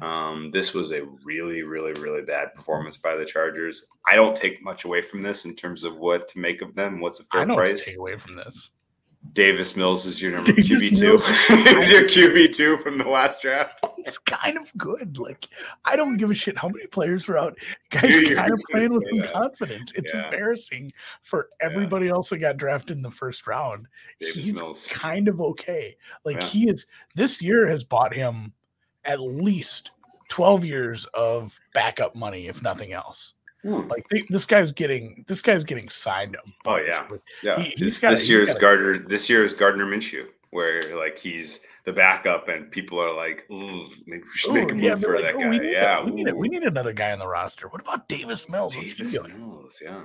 [0.00, 3.86] Um, this was a really, really, really bad performance by the Chargers.
[4.08, 7.00] I don't take much away from this in terms of what to make of them.
[7.00, 7.84] What's a fair I know price?
[7.84, 8.70] take away from this.
[9.34, 11.16] Davis Mills is your number QB two.
[11.18, 13.84] is your QB two from the last draft.
[13.96, 15.18] He's kind of good.
[15.18, 15.48] Like
[15.84, 17.58] I don't give a shit how many players are out.
[17.90, 19.32] Guys You're kind of playing with some that.
[19.32, 19.92] confidence.
[19.96, 20.24] It's yeah.
[20.26, 20.92] embarrassing
[21.22, 22.12] for everybody yeah.
[22.12, 23.86] else that got drafted in the first round.
[24.20, 24.88] Davis He's Mills.
[24.88, 25.96] kind of okay.
[26.24, 26.46] Like yeah.
[26.46, 26.86] he is.
[27.16, 28.52] This year has bought him
[29.04, 29.90] at least
[30.28, 33.33] twelve years of backup money, if nothing else.
[33.64, 33.88] Hmm.
[33.88, 36.44] Like this guy's getting this guy's getting signed up.
[36.66, 37.08] Oh yeah,
[37.42, 37.62] yeah.
[37.62, 38.98] He, this, gotta, this year's Gardner.
[38.98, 43.88] This year is Gardner Minshew, where like he's the backup, and people are like, maybe
[44.06, 45.62] we should Ooh, make a move yeah, for like, that guy.
[45.62, 47.68] yeah, we need, we need another guy on the roster.
[47.68, 48.74] What about Davis Mills?
[48.74, 50.02] Davis Mills, yeah,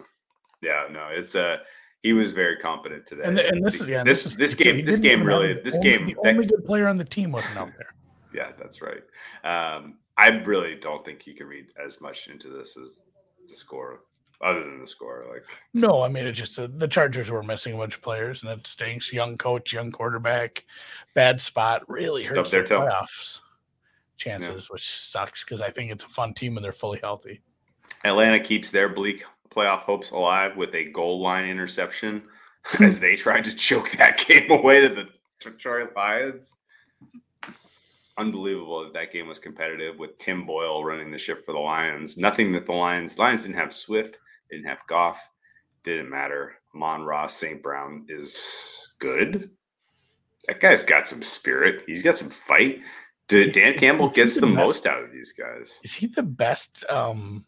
[0.62, 0.88] yeah.
[0.90, 1.46] No, it's a.
[1.46, 1.58] Uh,
[2.02, 3.24] he was very competent today.
[3.26, 6.06] And, and this is yeah, this this, this game this game really this only, game
[6.06, 7.94] the only good player on the team wasn't out there.
[8.34, 9.04] yeah, that's right.
[9.44, 13.02] Um, I really don't think you can read as much into this as
[13.50, 14.02] the score
[14.42, 15.26] other than the score.
[15.32, 18.42] Like no, I mean it's just uh, the Chargers were missing a bunch of players,
[18.42, 19.12] and it stinks.
[19.12, 20.66] Young coach, young quarterback,
[21.14, 23.40] bad spot really hurts their playoffs
[24.18, 24.74] chances, yeah.
[24.74, 27.42] which sucks because I think it's a fun team and they're fully healthy.
[28.04, 32.24] Atlanta keeps their bleak playoff hopes alive with a goal line interception
[32.80, 35.10] as they tried to choke that game away to the
[35.42, 36.56] Detroit Lions
[38.20, 42.18] unbelievable that that game was competitive with Tim Boyle running the ship for the Lions.
[42.18, 44.20] Nothing that the Lions Lions didn't have Swift,
[44.52, 45.20] didn't have Goff,
[45.84, 46.56] didn't matter.
[46.76, 47.64] Amon-Ra St.
[47.64, 49.50] Brown is good.
[50.48, 51.84] That guy's got some spirit.
[51.88, 52.82] He's got some fight.
[53.28, 55.80] Dan is, Campbell gets the, the most out of these guys.
[55.84, 57.46] Is he the best um,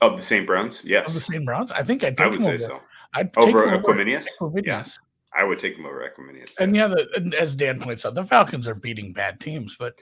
[0.00, 0.46] of the St.
[0.46, 0.84] Browns?
[0.84, 1.08] Yes.
[1.08, 1.44] Of the St.
[1.44, 1.70] Browns?
[1.72, 2.80] I think I'd I would say over, so.
[3.14, 4.26] I'd over Equanimeous.
[4.64, 4.84] Yeah.
[5.34, 6.58] I would take him over Equanimeous.
[6.58, 9.94] And yeah, the, as Dan points out, the Falcons are beating bad teams, but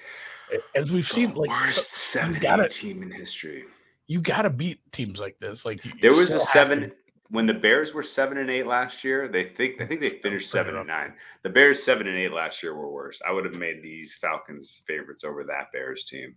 [0.74, 3.64] as we've the seen, like worst seven gotta, team in history.
[4.06, 5.64] You got to beat teams like this.
[5.64, 6.92] Like there was a seven
[7.30, 9.28] when the Bears were seven and eight last year.
[9.28, 11.14] They think I think they finished seven and nine.
[11.42, 13.20] The Bears seven and eight last year were worse.
[13.26, 16.36] I would have made these Falcons favorites over that Bears team.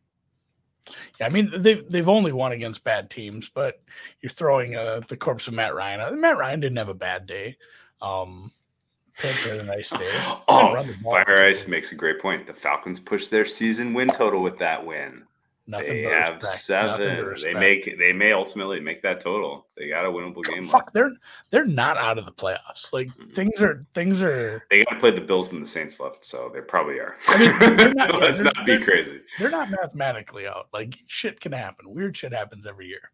[1.19, 3.81] Yeah, I mean they've they've only won against bad teams, but
[4.21, 6.19] you're throwing uh, the corpse of Matt Ryan.
[6.19, 7.57] Matt Ryan didn't have a bad day.
[8.01, 8.51] Um,
[9.23, 10.09] a nice day.
[10.47, 12.47] oh, Fire Ice makes a great point.
[12.47, 15.23] The Falcons push their season win total with that win.
[15.69, 16.61] Nothing they have respect.
[16.61, 17.35] seven.
[17.43, 19.67] They make they may ultimately make that total.
[19.75, 20.65] They got a winnable game.
[20.69, 21.11] Fuck, they're
[21.51, 22.93] they're not out of the playoffs.
[22.93, 23.33] Like mm-hmm.
[23.33, 24.63] things are things are.
[24.69, 27.17] They got to play the Bills and the Saints left, so they probably are.
[27.27, 29.19] I mean, not, let's not be crazy.
[29.39, 30.67] They're not mathematically out.
[30.71, 31.93] Like shit can happen.
[31.93, 33.11] Weird shit happens every year.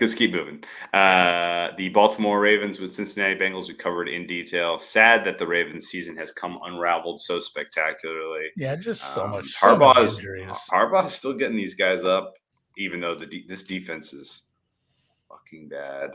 [0.00, 0.64] Let's keep moving.
[0.92, 4.78] Uh, the Baltimore Ravens with Cincinnati Bengals we covered in detail.
[4.78, 8.48] Sad that the Ravens season has come unraveled so spectacularly.
[8.56, 9.54] Yeah, just so um, much.
[9.60, 12.34] Harbaugh's so Harbaugh's still getting these guys up,
[12.76, 14.50] even though the de- this defense is
[15.28, 16.10] fucking bad.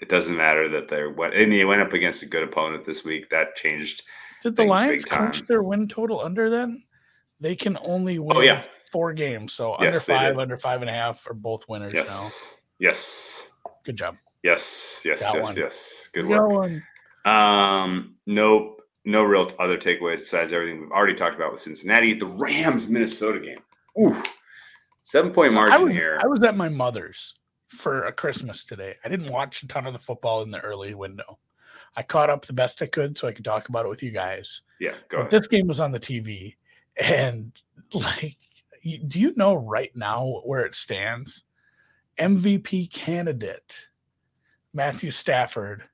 [0.00, 3.04] It doesn't matter that they're what and they went up against a good opponent this
[3.04, 3.30] week.
[3.30, 4.02] That changed.
[4.42, 6.82] Did the Lions crunch their win total under then?
[7.40, 8.62] They can only win oh, yeah.
[8.90, 12.08] four games, so yes, under five, under five and a half are both winners yes.
[12.08, 12.55] now.
[12.78, 13.50] Yes.
[13.84, 14.16] Good job.
[14.42, 15.56] Yes, yes, Got yes, one.
[15.56, 16.08] yes.
[16.12, 16.82] Good work.
[17.24, 22.12] Um, no, no real other takeaways besides everything we've already talked about with Cincinnati.
[22.12, 23.58] The Rams Minnesota game.
[23.98, 24.22] Ooh,
[25.02, 26.20] seven point so margin I was, here.
[26.22, 27.34] I was at my mother's
[27.70, 28.94] for a Christmas today.
[29.04, 31.38] I didn't watch a ton of the football in the early window.
[31.96, 34.10] I caught up the best I could so I could talk about it with you
[34.10, 34.62] guys.
[34.78, 35.30] Yeah, go but ahead.
[35.30, 36.54] This game was on the TV,
[36.98, 37.50] and
[37.92, 38.36] like,
[39.08, 41.44] do you know right now where it stands?
[42.18, 43.88] MVP candidate
[44.72, 45.84] Matthew Stafford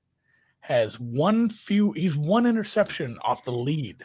[0.61, 4.04] has one few he's one interception off the lead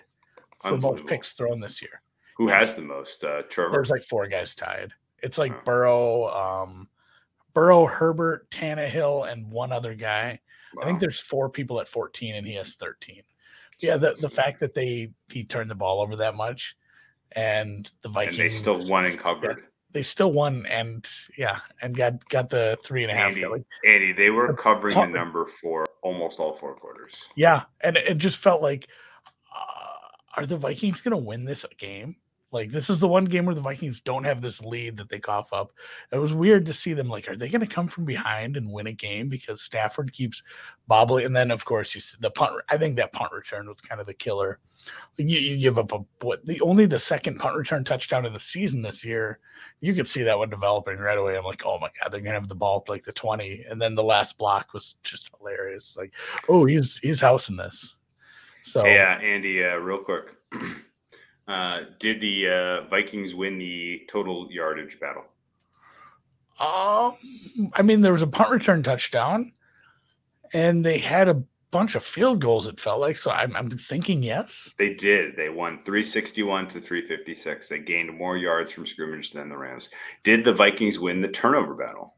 [0.61, 2.01] for most picks thrown this year.
[2.37, 3.23] Who has the most?
[3.23, 3.71] Uh, Trevor.
[3.71, 4.93] There's like four guys tied.
[5.23, 5.61] It's like oh.
[5.65, 6.87] Burrow, um,
[7.53, 10.39] Burrow, Herbert, Tannehill, and one other guy.
[10.75, 10.83] Wow.
[10.83, 13.23] I think there's four people at 14, and he has 13.
[13.79, 16.75] Yeah, the, the fact that they he turned the ball over that much,
[17.33, 19.63] and the Vikings and they still won and covered
[19.97, 21.07] they still won and
[21.39, 23.29] yeah, and got got the three and a half.
[23.29, 27.29] Andy, like, Andy they were covering the number for almost all four quarters.
[27.35, 28.87] Yeah, and it just felt like,
[29.55, 32.15] uh, are the Vikings going to win this game?
[32.51, 35.19] Like this is the one game where the Vikings don't have this lead that they
[35.19, 35.73] cough up.
[36.11, 38.71] It was weird to see them like, are they going to come from behind and
[38.71, 40.41] win a game because Stafford keeps
[40.87, 41.25] bobbling?
[41.25, 42.53] And then of course you see the punt.
[42.69, 44.59] I think that punt return was kind of the killer.
[45.17, 48.39] You, you give up a what the only the second punt return touchdown of the
[48.39, 49.39] season this year.
[49.81, 51.37] You could see that one developing right away.
[51.37, 53.95] I'm like, oh my god, they're gonna have the ball like the 20, and then
[53.95, 55.97] the last block was just hilarious.
[55.97, 56.13] Like,
[56.47, 57.95] oh, he's he's housing this.
[58.63, 60.35] So yeah, Andy, uh, real quick.
[61.47, 65.23] Uh, did the uh, Vikings win the total yardage battle?
[66.59, 69.53] Um, I mean, there was a punt return touchdown,
[70.53, 72.67] and they had a bunch of field goals.
[72.67, 73.31] It felt like so.
[73.31, 74.73] I'm, I'm thinking yes.
[74.77, 75.35] They did.
[75.35, 77.69] They won 361 to 356.
[77.69, 79.89] They gained more yards from scrimmage than the Rams.
[80.23, 82.15] Did the Vikings win the turnover battle?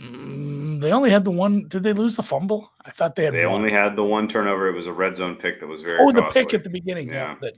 [0.00, 1.68] Mm, they only had the one.
[1.68, 2.72] Did they lose the fumble?
[2.84, 3.34] I thought they had.
[3.34, 3.56] They one.
[3.56, 4.68] only had the one turnover.
[4.68, 5.98] It was a red zone pick that was very.
[6.00, 7.08] Oh, the pick at the beginning.
[7.08, 7.56] Yeah, that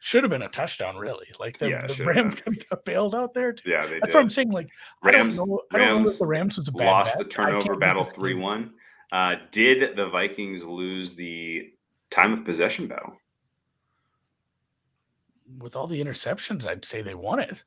[0.00, 0.96] should have been a touchdown.
[0.96, 2.36] Really, like the, yeah, the Rams
[2.70, 3.52] got bailed out there.
[3.52, 3.70] Too.
[3.70, 4.14] Yeah, they That's did.
[4.14, 4.50] what I'm saying.
[4.50, 4.68] Like
[5.02, 5.38] Rams.
[5.38, 5.62] I don't know.
[5.72, 8.72] I don't know if the Rams was a bad lost the turnover battle three one.
[9.10, 11.72] Uh, did the Vikings lose the
[12.10, 13.14] time of possession battle?
[15.58, 17.64] With all the interceptions, I'd say they won it.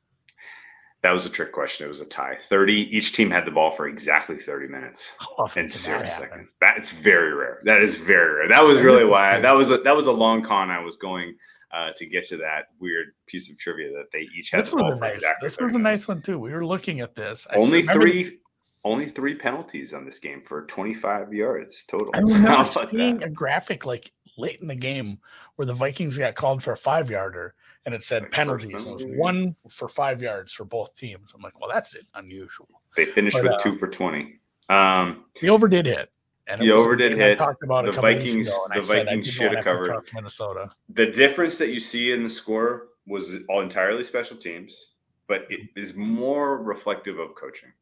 [1.02, 1.84] That was a trick question.
[1.84, 2.38] It was a tie.
[2.40, 2.96] 30.
[2.96, 6.54] Each team had the ball for exactly 30 minutes oh, and zero seconds.
[6.60, 7.60] That's very rare.
[7.64, 8.48] That is very rare.
[8.48, 10.70] That was really why I, that was a, that was a long con.
[10.70, 11.34] I was going
[11.72, 14.76] uh, to get to that weird piece of trivia that they each had this the
[14.76, 15.46] ball for nice, exactly.
[15.46, 16.38] This was a nice one too.
[16.38, 17.46] We were looking at this.
[17.50, 18.38] I only three.
[18.84, 22.10] Only three penalties on this game for 25 yards total.
[22.16, 23.28] I remember seeing that?
[23.28, 25.18] a graphic like late in the game
[25.54, 27.54] where the Vikings got called for a five yarder
[27.86, 28.84] and it said like penalties.
[28.84, 31.30] It was one for five yards for both teams.
[31.34, 32.06] I'm like, well, that's it.
[32.14, 32.68] unusual.
[32.96, 34.38] They finished but, with uh, two for 20.
[34.68, 36.10] Um, the over did hit.
[36.46, 37.32] And the over did hit.
[37.40, 38.52] I talked about the Vikings.
[38.74, 40.70] the Vikings should have covered Minnesota.
[40.88, 44.94] The difference that you see in the score was all entirely special teams,
[45.28, 47.72] but it is more reflective of coaching.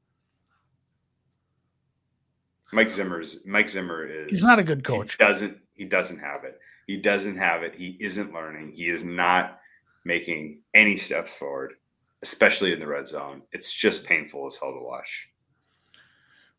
[2.72, 5.16] Mike Zimmer's Mike Zimmer is he's not a good coach.
[5.18, 6.60] He doesn't he doesn't have it.
[6.86, 7.74] He doesn't have it.
[7.74, 8.72] He isn't learning.
[8.72, 9.59] He is not
[10.04, 11.74] making any steps forward,
[12.22, 13.42] especially in the red zone.
[13.52, 15.28] It's just painful as hell to watch.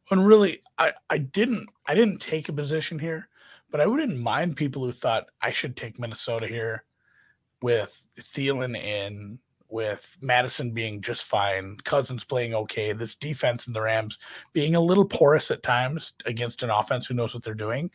[0.10, 3.30] And really, I, I didn't I didn't take a position here,
[3.72, 6.84] but I wouldn't mind people who thought I should take Minnesota here
[7.62, 13.82] with Thielen in, with Mattison being just fine, Cousins playing okay, this defense in the
[13.82, 14.20] Rams
[14.52, 17.90] being a little porous at times against an offense who knows what they're doing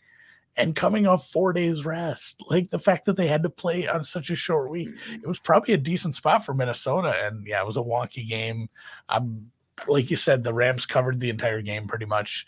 [0.56, 2.42] and coming off four days rest.
[2.48, 5.14] Like the fact that they had to play on such a short week, mm-hmm.
[5.16, 7.14] it was probably a decent spot for Minnesota.
[7.24, 8.68] And yeah, it was a wonky game.
[9.08, 9.50] I'm
[9.86, 12.46] like you said, the Rams covered the entire game pretty much.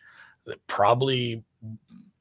[0.66, 1.44] Probably,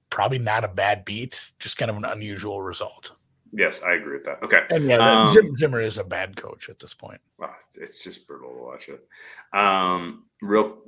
[0.10, 1.52] probably not a bad beat.
[1.60, 3.14] Just kind of an unusual result.
[3.54, 4.44] Yes, I agree with that.
[4.44, 7.22] Okay, and yeah, um, Zimmer is a bad coach at this point.
[7.38, 9.08] Well, it's just brutal to watch it.
[9.54, 10.80] Um, real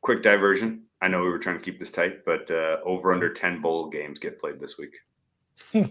[0.00, 0.84] quick diversion.
[1.04, 3.90] I know we were trying to keep this tight, but uh, over under 10 bowl
[3.90, 4.96] games get played this week.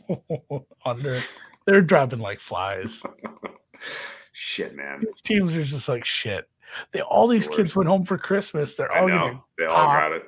[0.85, 1.19] under,
[1.67, 3.03] they're dropping like flies.
[4.31, 5.01] shit, man.
[5.01, 6.49] These teams are just like shit.
[6.93, 8.73] They all these the kids went home for Christmas.
[8.73, 9.43] They're all know.
[9.55, 10.23] they all got it.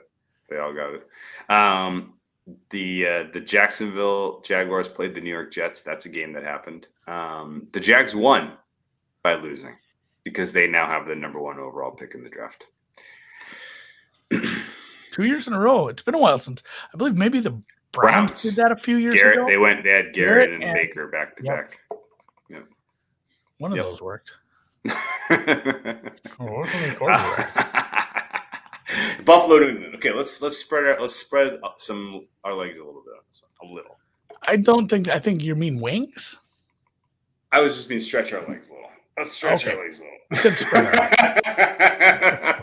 [0.52, 1.08] They all got it.
[1.50, 2.14] Um,
[2.70, 5.82] the uh, the Jacksonville Jaguars played the New York Jets.
[5.82, 6.90] That's a game that happened.
[7.08, 8.52] Um, the Jags won
[9.24, 9.76] by losing
[10.24, 12.68] because they now have the number one overall pick in the draft
[15.16, 15.88] two years in a row.
[15.88, 16.62] It's been a while since
[16.94, 17.52] I believe maybe the
[17.92, 18.44] Browns, Browns.
[18.44, 19.48] did that a few years Garrett, ago.
[19.48, 19.84] They went.
[19.84, 21.80] They had Garrett, Garrett and, and, Baker back to back.
[23.58, 23.86] One of yep.
[23.86, 24.34] those worked.
[24.90, 24.92] oh,
[29.24, 29.56] Buffalo.
[29.96, 31.00] Okay, let's let's spread out.
[31.02, 33.14] Let's spread some our legs a little bit.
[33.64, 33.98] A little.
[34.42, 35.08] I don't think.
[35.08, 36.38] I think you mean wings.
[37.52, 38.90] I was just being stretch our legs a little.
[39.18, 39.78] Let's stretch okay.
[39.78, 40.56] our legs a little.
[40.56, 40.90] Spread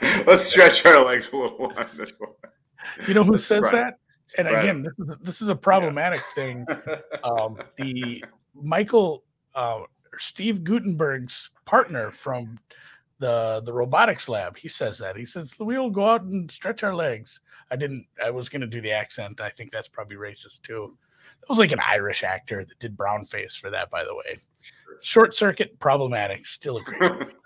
[0.26, 2.32] Let's stretch our legs a little on this one.
[3.08, 3.96] You know who Let's says that?
[4.26, 4.46] Spread.
[4.46, 6.34] And again, this is a, this is a problematic yeah.
[6.34, 6.66] thing.
[7.24, 9.22] Um, the Michael
[9.54, 9.82] uh,
[10.18, 12.58] Steve Guttenberg's partner from
[13.20, 15.16] the the robotics lab, he says that.
[15.16, 17.40] He says we'll go out and stretch our legs.
[17.70, 18.06] I didn't.
[18.22, 19.40] I was going to do the accent.
[19.40, 20.96] I think that's probably racist too.
[21.40, 24.38] That was like an Irish actor that did brown face for that, by the way.
[25.02, 26.46] Short circuit, problematic.
[26.46, 27.24] Still a great movie.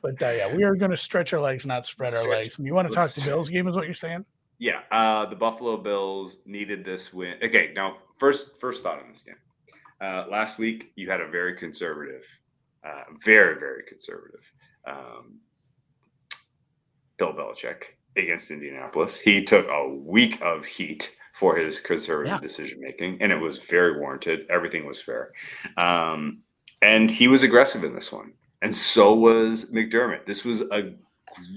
[0.00, 2.24] But uh, yeah, we are going to stretch our legs, not spread stretch.
[2.24, 2.56] our legs.
[2.58, 4.24] And You want to talk the Bills game, is what you're saying?
[4.58, 7.34] Yeah, uh, the Buffalo Bills needed this win.
[7.42, 9.34] Okay, now first first thought on this game.
[10.00, 12.24] Uh, last week, you had a very conservative,
[12.84, 14.52] uh, very very conservative
[14.86, 15.40] um,
[17.18, 17.82] Bill Belichick
[18.16, 19.20] against Indianapolis.
[19.20, 22.40] He took a week of heat for his conservative yeah.
[22.40, 24.44] decision making, and it was very warranted.
[24.50, 25.30] Everything was fair,
[25.76, 26.40] um,
[26.82, 30.26] and he was aggressive in this one, and so was McDermott.
[30.26, 30.94] This was a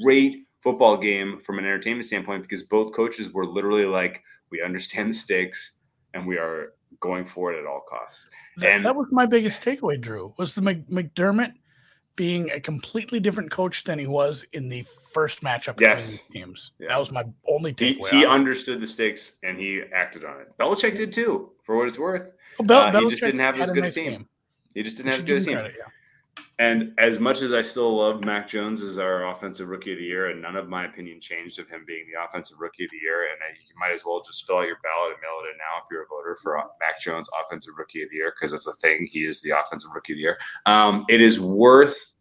[0.03, 4.21] great football game from an entertainment standpoint because both coaches were literally like,
[4.51, 5.79] "We understand the stakes,
[6.13, 9.63] and we are going for it at all costs." That, and that was my biggest
[9.63, 9.99] takeaway.
[9.99, 11.53] Drew was the McDermott
[12.15, 16.23] being a completely different coach than he was in the first matchup yes.
[16.23, 16.71] teams.
[16.79, 16.89] Yeah.
[16.89, 18.09] That was my only takeaway.
[18.09, 20.57] He, he understood the stakes and he acted on it.
[20.59, 22.29] Belichick did too, for what it's worth.
[22.59, 24.11] Well, Bel- uh, he just didn't have as good nice a team.
[24.11, 24.27] Game.
[24.73, 25.53] He just didn't have as good a team.
[25.53, 25.85] Credit, yeah.
[26.59, 30.05] And as much as I still love Mac Jones as our offensive rookie of the
[30.05, 32.97] year, and none of my opinion changed of him being the offensive rookie of the
[32.97, 35.57] year, and you might as well just fill out your ballot and mail it in
[35.57, 38.67] now if you're a voter for Mac Jones offensive rookie of the year because it's
[38.67, 39.07] a thing.
[39.11, 40.37] He is the offensive rookie of the year.
[40.67, 42.13] Um, it is worth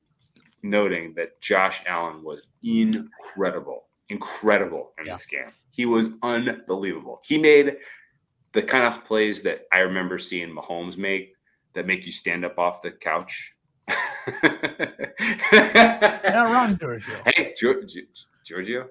[0.62, 5.14] noting that Josh Allen was incredible, incredible in yeah.
[5.14, 5.52] this game.
[5.72, 7.20] He was unbelievable.
[7.24, 7.76] He made
[8.52, 11.34] the kind of plays that I remember seeing Mahomes make
[11.74, 13.54] that make you stand up off the couch.
[15.53, 17.16] Yeah, wrong, Giorgio.
[17.26, 17.55] Hey,
[18.45, 18.88] Giorgio.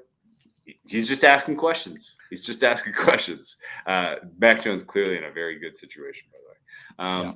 [0.87, 2.17] He's just asking questions.
[2.29, 3.57] He's just asking questions.
[3.85, 6.55] Uh, Mac Jones clearly in a very good situation, by the way.
[7.09, 7.33] Um, yeah.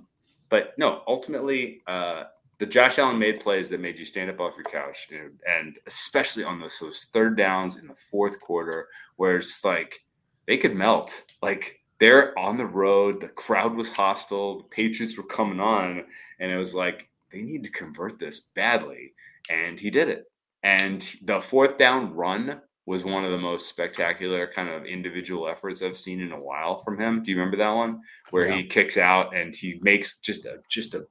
[0.50, 2.24] But no, ultimately, uh,
[2.60, 5.40] the Josh Allen made plays that made you stand up off your couch, dude.
[5.48, 10.00] and especially on those those third downs in the fourth quarter, where it's like
[10.48, 11.24] they could melt.
[11.42, 16.06] Like they're on the road, the crowd was hostile, the Patriots were coming on,
[16.40, 19.14] and it was like they need to convert this badly,
[19.50, 20.26] and he did it.
[20.64, 25.82] And the fourth down run was one of the most spectacular kind of individual efforts
[25.82, 27.22] I've seen in a while from him.
[27.22, 28.58] Do you remember that one where yeah.
[28.58, 31.06] he kicks out and he makes just a just a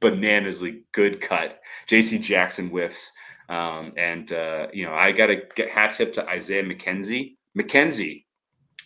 [0.00, 1.60] bananasly good cut.
[1.86, 2.18] J.C.
[2.18, 3.12] Jackson whiffs.
[3.48, 7.36] Um, and, uh, you know, I got to get hat tip to Isaiah McKenzie.
[7.56, 8.24] McKenzie,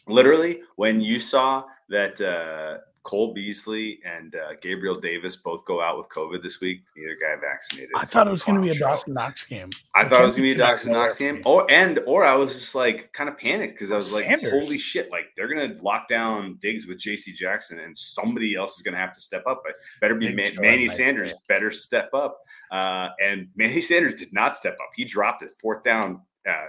[0.06, 5.96] literally, when you saw that uh, Cole Beasley and uh, Gabriel Davis both go out
[5.96, 6.82] with COVID this week.
[6.96, 7.90] Neither guy vaccinated.
[7.96, 9.70] I thought it was going to be a Dawson Knox game.
[9.94, 11.40] I thought it was going to be a Dawson Knox game.
[11.46, 14.76] Or and or I was just like kind of panicked because I was like, holy
[14.76, 15.10] shit!
[15.10, 17.32] Like they're going to lock down Diggs with J.C.
[17.32, 19.62] Jackson, and somebody else is going to have to step up.
[19.64, 21.32] But better be Man- Manny Sanders.
[21.48, 22.38] Better step up.
[22.70, 24.90] Uh, and Manny Sanders did not step up.
[24.94, 26.20] He dropped it fourth down.
[26.46, 26.64] Uh,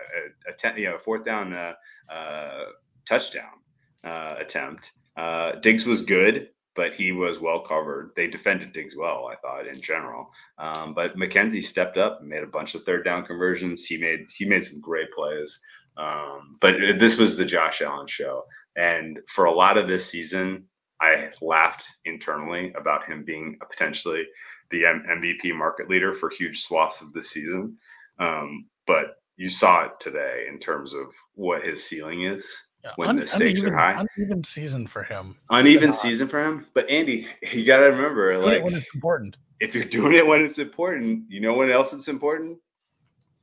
[0.49, 1.73] a, ten, you know, fourth down uh,
[2.09, 2.65] uh
[3.05, 3.59] touchdown
[4.03, 8.11] uh, attempt uh, Diggs was good, but he was well covered.
[8.15, 10.29] They defended Diggs well, I thought, in general.
[10.57, 13.85] Um, but McKenzie stepped up made a bunch of third down conversions.
[13.85, 15.59] He made he made some great plays.
[15.97, 18.43] Um, but this was the Josh Allen show,
[18.75, 20.65] and for a lot of this season,
[21.01, 24.23] I laughed internally about him being potentially
[24.69, 27.77] the M- MVP market leader for huge swaths of the season.
[28.19, 32.49] Um, but you saw it today in terms of what his ceiling is
[32.83, 34.05] yeah, when un, the stakes uneven, are high.
[34.17, 35.35] Uneven season for him.
[35.49, 36.65] Uneven season for him.
[36.73, 39.37] But Andy, you got to remember, like when it's important.
[39.59, 42.57] If you're doing it when it's important, you know when else it's important.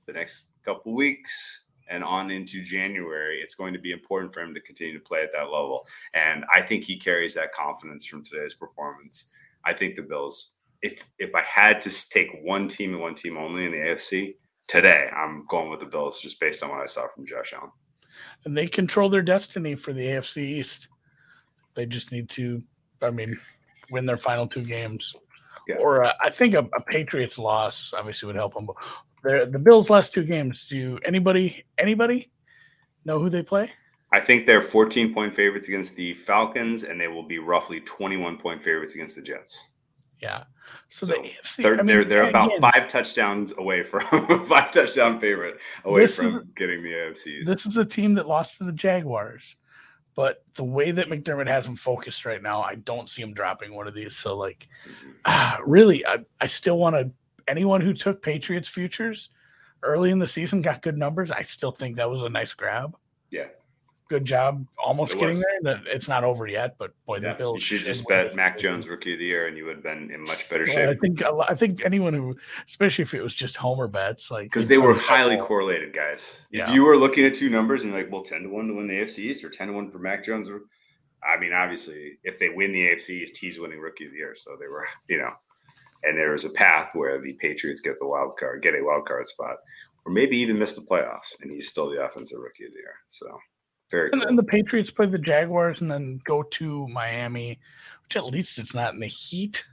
[0.06, 4.52] The next couple weeks and on into January, it's going to be important for him
[4.54, 5.86] to continue to play at that level.
[6.14, 9.30] And I think he carries that confidence from today's performance.
[9.64, 10.54] I think the Bills.
[10.82, 14.36] If if I had to take one team and one team only in the AFC
[14.66, 17.70] today, I'm going with the Bills just based on what I saw from Josh Allen
[18.44, 20.88] and they control their destiny for the AFC East.
[21.74, 22.62] They just need to,
[23.02, 23.38] I mean,
[23.90, 25.14] win their final two games.
[25.66, 25.76] Yeah.
[25.76, 28.66] Or uh, I think a, a, Patriots loss obviously would help them.
[29.22, 30.66] But the Bills' last two games.
[30.68, 32.30] Do anybody anybody
[33.04, 33.70] know who they play?
[34.10, 38.38] I think they're 14 point favorites against the Falcons, and they will be roughly 21
[38.38, 39.74] point favorites against the Jets.
[40.20, 40.44] Yeah.
[40.88, 44.02] So, so the AFC, they're, I mean, they're, they're about again, five touchdowns away from
[44.46, 47.44] five touchdown favorite away from is, getting the AFCs.
[47.44, 49.56] This is a team that lost to the Jaguars,
[50.14, 53.74] but the way that McDermott has them focused right now, I don't see him dropping
[53.74, 54.16] one of these.
[54.16, 55.10] So like, mm-hmm.
[55.24, 57.10] uh, really, I, I still want to.
[57.46, 59.30] Anyone who took Patriots futures
[59.82, 61.30] early in the season got good numbers.
[61.30, 62.94] I still think that was a nice grab.
[63.30, 63.46] Yeah
[64.08, 65.44] good job almost it getting was.
[65.62, 65.80] there.
[65.86, 67.56] It's not over yet, but boy, yeah, the Bills.
[67.56, 70.10] You should just bet Mac Jones rookie of the year, and you would have been
[70.10, 70.88] in much better well, shape.
[70.88, 72.36] I think I think anyone who,
[72.66, 76.46] especially if it was just homer bets, like because they were highly correlated, guys.
[76.50, 76.68] Yeah.
[76.68, 78.86] If you were looking at two numbers and like, well, ten to one to win
[78.86, 80.50] the AFC East or ten to one for Mac Jones,
[81.22, 84.34] I mean, obviously, if they win the AFC East, he's winning rookie of the year.
[84.36, 85.32] So they were, you know,
[86.02, 89.06] and there was a path where the Patriots get the wild card, get a wild
[89.06, 89.56] card spot,
[90.04, 92.94] or maybe even miss the playoffs, and he's still the offensive rookie of the year.
[93.08, 93.38] So
[93.90, 94.28] very and cool.
[94.28, 97.58] then the Patriots play the Jaguars and then go to Miami,
[98.04, 99.64] which at least it's not in the heat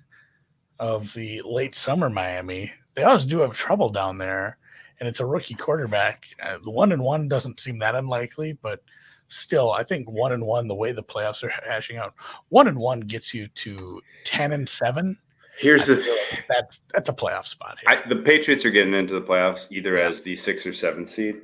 [0.80, 2.72] of the late summer Miami.
[2.96, 4.58] They always do have trouble down there,
[5.00, 6.28] and it's a rookie quarterback.
[6.42, 8.82] Uh, the one and one doesn't seem that unlikely, but
[9.28, 12.14] still, I think one and one, the way the playoffs are hashing out,
[12.50, 15.18] one and one gets you to ten and seven.
[15.58, 17.78] Here's the th- that's that's a playoff spot.
[17.88, 20.08] I, the Patriots are getting into the playoffs either yeah.
[20.08, 21.42] as the six or seven seed.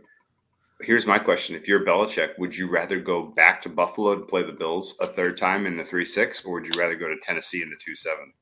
[0.84, 4.44] Here's my question: If you're Belichick, would you rather go back to Buffalo to play
[4.44, 7.18] the Bills a third time in the three six, or would you rather go to
[7.22, 8.34] Tennessee in the two seven?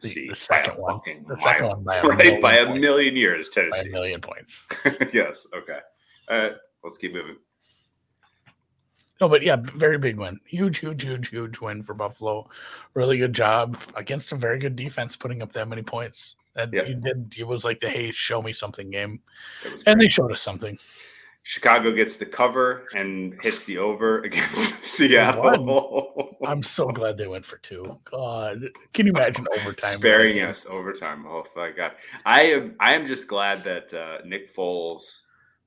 [0.00, 1.00] The, the, second one.
[1.28, 3.50] The second one by a right by a million years.
[3.50, 4.66] Tennessee by a million points.
[5.12, 5.46] yes.
[5.54, 5.78] Okay.
[6.28, 6.52] All right.
[6.82, 7.36] Let's keep moving.
[9.20, 10.40] No, but yeah, very big win.
[10.46, 12.48] Huge, huge, huge, huge win for Buffalo.
[12.94, 16.36] Really good job against a very good defense, putting up that many points.
[16.56, 16.88] And yep.
[16.88, 17.34] you did.
[17.36, 19.20] It was like the hey, show me something game,
[19.86, 20.78] and they showed us something.
[21.42, 26.36] Chicago gets the cover and hits the over against Seattle.
[26.44, 27.98] I'm so glad they went for two.
[28.04, 28.62] God,
[28.92, 29.90] can you imagine overtime?
[29.90, 31.24] Sparing us overtime.
[31.26, 31.92] Oh my God,
[32.24, 32.76] I am.
[32.80, 35.22] I am just glad that uh, Nick Foles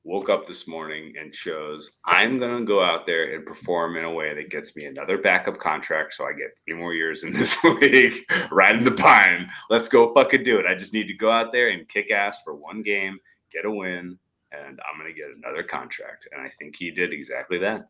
[0.06, 4.04] woke up this morning and chose I'm going to go out there and perform in
[4.04, 7.32] a way that gets me another backup contract so I get three more years in
[7.32, 8.16] this league,
[8.52, 9.48] right in the pine.
[9.70, 10.66] Let's go fucking do it.
[10.66, 13.18] I just need to go out there and kick ass for one game,
[13.52, 14.20] get a win,
[14.54, 16.28] and I'm going to get another contract.
[16.32, 17.88] And I think he did exactly that.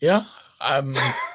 [0.00, 0.24] Yeah.
[0.60, 0.94] Um,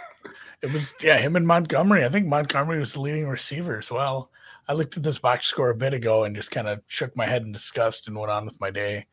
[0.62, 2.06] it was, yeah, him and Montgomery.
[2.06, 4.32] I think Montgomery was the leading receiver as well.
[4.68, 7.26] I looked at this box score a bit ago and just kind of shook my
[7.26, 9.08] head in disgust and went on with my day.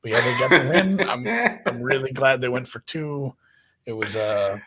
[0.00, 1.00] But yeah, they got the win.
[1.00, 1.26] I'm
[1.66, 3.34] I'm really glad they went for two.
[3.84, 4.58] It was uh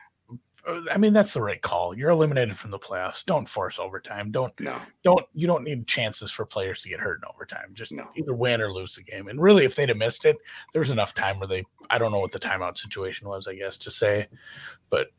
[0.91, 1.95] I mean that's the right call.
[1.95, 3.25] You're eliminated from the playoffs.
[3.25, 4.31] Don't force overtime.
[4.31, 4.79] Don't no.
[5.03, 7.71] Don't you don't need chances for players to get hurt in overtime.
[7.73, 8.07] Just no.
[8.15, 9.27] either win or lose the game.
[9.27, 10.37] And really, if they'd have missed it,
[10.73, 13.47] there was enough time where they I don't know what the timeout situation was.
[13.47, 14.27] I guess to say,
[14.89, 15.09] but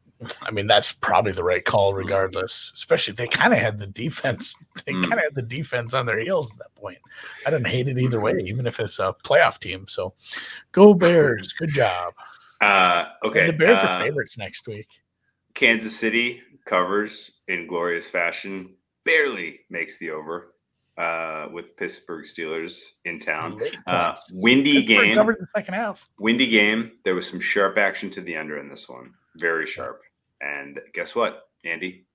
[0.43, 2.73] I mean, that's probably the right call, regardless.
[2.75, 4.55] Especially they kind of had the defense.
[4.85, 5.03] They mm.
[5.03, 6.99] kind of had the defense on their heels at that point.
[7.45, 9.87] I didn't hate it either way, even if it's a playoff team.
[9.89, 10.15] So,
[10.71, 11.53] go Bears!
[11.55, 12.15] Good job.
[12.61, 14.87] Uh, okay, and the Bears uh, are favorites next week.
[15.57, 18.75] Kansas City covers in glorious fashion.
[19.05, 20.55] Barely makes the over
[20.99, 23.61] uh, with Pittsburgh Steelers in town.
[23.87, 25.15] Uh, windy game.
[25.15, 26.05] Covered the second half.
[26.19, 26.93] Windy game.
[27.05, 29.15] There was some sharp action to the under in this one.
[29.37, 30.03] Very sharp.
[30.41, 32.07] And guess what, Andy?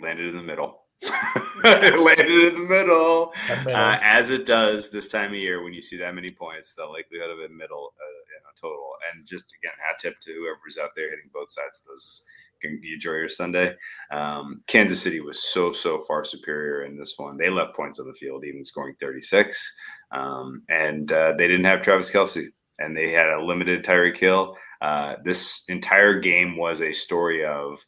[0.00, 0.82] Landed in the middle.
[1.64, 3.32] landed in the middle.
[3.50, 6.84] Uh, as it does this time of year when you see that many points, the
[6.84, 8.92] likelihood of a middle uh, you know, total.
[9.12, 12.24] And just again, hat tip to whoever's out there hitting both sides of those.
[12.62, 13.74] You enjoy your Sunday.
[14.10, 17.36] Um, Kansas City was so so far superior in this one.
[17.36, 19.78] They left points on the field, even scoring 36,
[20.12, 22.46] um, and uh, they didn't have Travis Kelce,
[22.78, 24.56] and they had a limited Tyreek Hill.
[24.80, 27.84] Uh, this entire game was a story of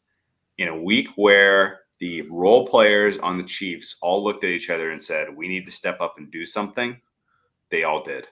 [0.59, 4.91] in a week where the role players on the Chiefs all looked at each other
[4.91, 7.01] and said, "We need to step up and do something."
[7.71, 8.29] They all did,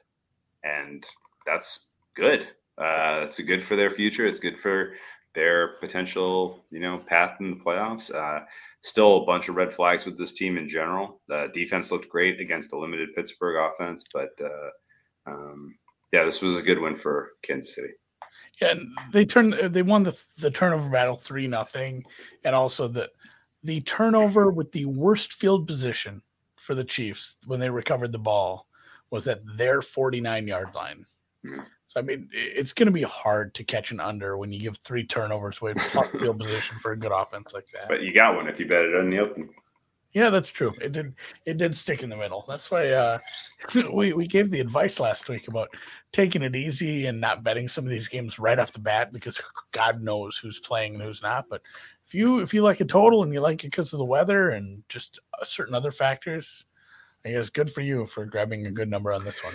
[0.64, 1.04] and
[1.44, 2.46] that's good.
[2.78, 4.26] Uh, that's good for their future.
[4.26, 4.94] It's good for
[5.36, 8.12] their potential, you know, path in the playoffs.
[8.12, 8.44] Uh,
[8.80, 11.20] still a bunch of red flags with this team in general.
[11.28, 15.76] The defense looked great against the limited Pittsburgh offense, but uh, um,
[16.12, 17.92] yeah, this was a good win for Kansas City.
[18.60, 22.04] Yeah, and they turned they won the the turnover battle three nothing,
[22.44, 23.10] and also the
[23.62, 26.22] the turnover with the worst field position
[26.56, 28.66] for the Chiefs when they recovered the ball
[29.10, 31.04] was at their 49 yard line.
[31.46, 31.60] Mm-hmm.
[31.96, 35.04] I mean, it's going to be hard to catch an under when you give three
[35.04, 37.88] turnovers away plus field position for a good offense like that.
[37.88, 39.48] But you got one if you bet it on the open.
[40.12, 40.72] Yeah, that's true.
[40.80, 41.14] It did.
[41.44, 42.46] It did stick in the middle.
[42.48, 43.18] That's why uh,
[43.92, 45.68] we we gave the advice last week about
[46.10, 49.38] taking it easy and not betting some of these games right off the bat because
[49.72, 51.50] God knows who's playing and who's not.
[51.50, 51.60] But
[52.06, 54.52] if you if you like a total and you like it because of the weather
[54.52, 56.64] and just uh, certain other factors,
[57.26, 59.52] I guess good for you for grabbing a good number on this one.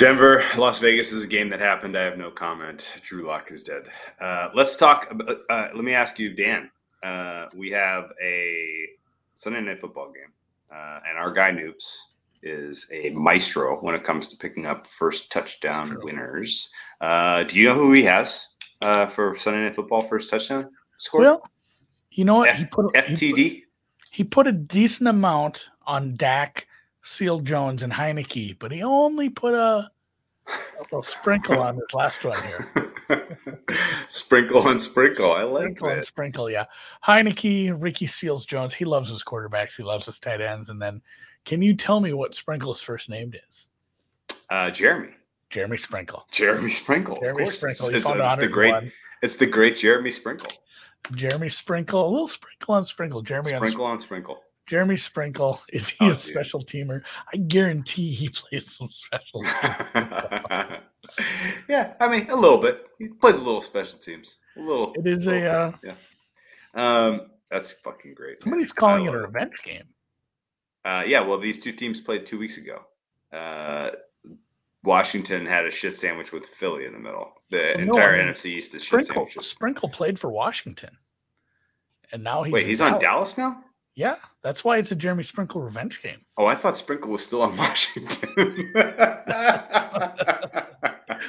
[0.00, 1.94] Denver, Las Vegas is a game that happened.
[1.94, 2.88] I have no comment.
[3.02, 3.82] Drew Lock is dead.
[4.18, 5.14] Uh, let's talk.
[5.50, 6.70] Uh, let me ask you, Dan.
[7.02, 8.86] Uh, we have a
[9.34, 10.32] Sunday night football game.
[10.74, 15.30] Uh, and our guy Noops is a maestro when it comes to picking up first
[15.30, 16.00] touchdown sure.
[16.02, 16.72] winners.
[17.02, 21.20] Uh, do you know who he has uh, for Sunday night football first touchdown score?
[21.20, 21.42] Well,
[22.10, 22.48] you know what?
[22.48, 23.36] F- he put FTD.
[23.36, 23.68] He put,
[24.12, 26.66] he put a decent amount on Dak,
[27.02, 29.90] Seal Jones, and Heinicke, but he only put a
[30.48, 32.92] a little sprinkle on this last one here.
[34.08, 35.32] sprinkle and sprinkle.
[35.32, 35.96] I like sprinkle that.
[35.96, 36.50] and sprinkle.
[36.50, 36.64] Yeah,
[37.06, 38.74] Heinicke, Ricky Seals Jones.
[38.74, 39.76] He loves his quarterbacks.
[39.76, 40.68] He loves his tight ends.
[40.68, 41.00] And then,
[41.44, 43.68] can you tell me what Sprinkle's first name is?
[44.48, 45.14] Uh, Jeremy.
[45.50, 46.26] Jeremy Sprinkle.
[46.30, 47.18] Jeremy Sprinkle.
[47.20, 47.88] Jeremy Sprinkle.
[47.88, 48.74] It's, it's, it's the great.
[49.22, 50.52] It's the great Jeremy Sprinkle.
[51.14, 52.08] Jeremy Sprinkle.
[52.08, 53.22] A little sprinkle on sprinkle.
[53.22, 54.42] Jeremy sprinkle on, on sprinkle.
[54.70, 56.16] Jeremy Sprinkle, is he oh, a dude.
[56.16, 57.02] special teamer?
[57.34, 59.42] I guarantee he plays some special.
[61.68, 62.86] yeah, I mean a little bit.
[63.00, 64.38] He plays a little special teams.
[64.56, 64.92] A little.
[64.94, 65.94] It is a uh, yeah.
[66.74, 68.44] Um, that's fucking great.
[68.44, 69.68] Somebody's calling it a revenge it.
[69.68, 69.88] game.
[70.84, 72.82] Uh, yeah, well, these two teams played two weeks ago.
[73.32, 73.90] Uh,
[74.84, 77.32] Washington had a shit sandwich with Philly in the middle.
[77.50, 79.48] The well, entire no, I mean, NFC East is shit sandwiches.
[79.48, 80.96] Sprinkle played for Washington,
[82.12, 82.66] and now he's wait.
[82.68, 83.64] He's on Dallas now.
[83.94, 86.20] Yeah, that's why it's a Jeremy Sprinkle revenge game.
[86.38, 88.72] Oh, I thought Sprinkle was still on Washington.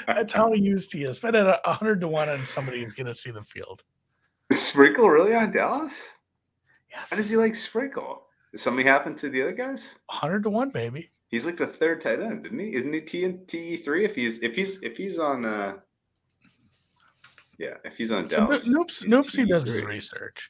[0.08, 1.20] that's how used he is.
[1.20, 3.84] Bet at a hundred to one on somebody who's going to see the field.
[4.50, 6.14] Is Sprinkle really on Dallas?
[6.90, 7.08] Yes.
[7.10, 8.24] How does he like Sprinkle?
[8.52, 9.96] Did something happen to the other guys?
[10.10, 11.10] hundred to one, baby.
[11.30, 12.76] He's like the third tight end, isn't he?
[12.76, 14.04] Isn't he T and T three?
[14.04, 15.76] If he's if he's if he's on uh
[17.58, 18.66] yeah, if he's on Dallas.
[18.66, 20.50] So Noops, Noopsy does his research.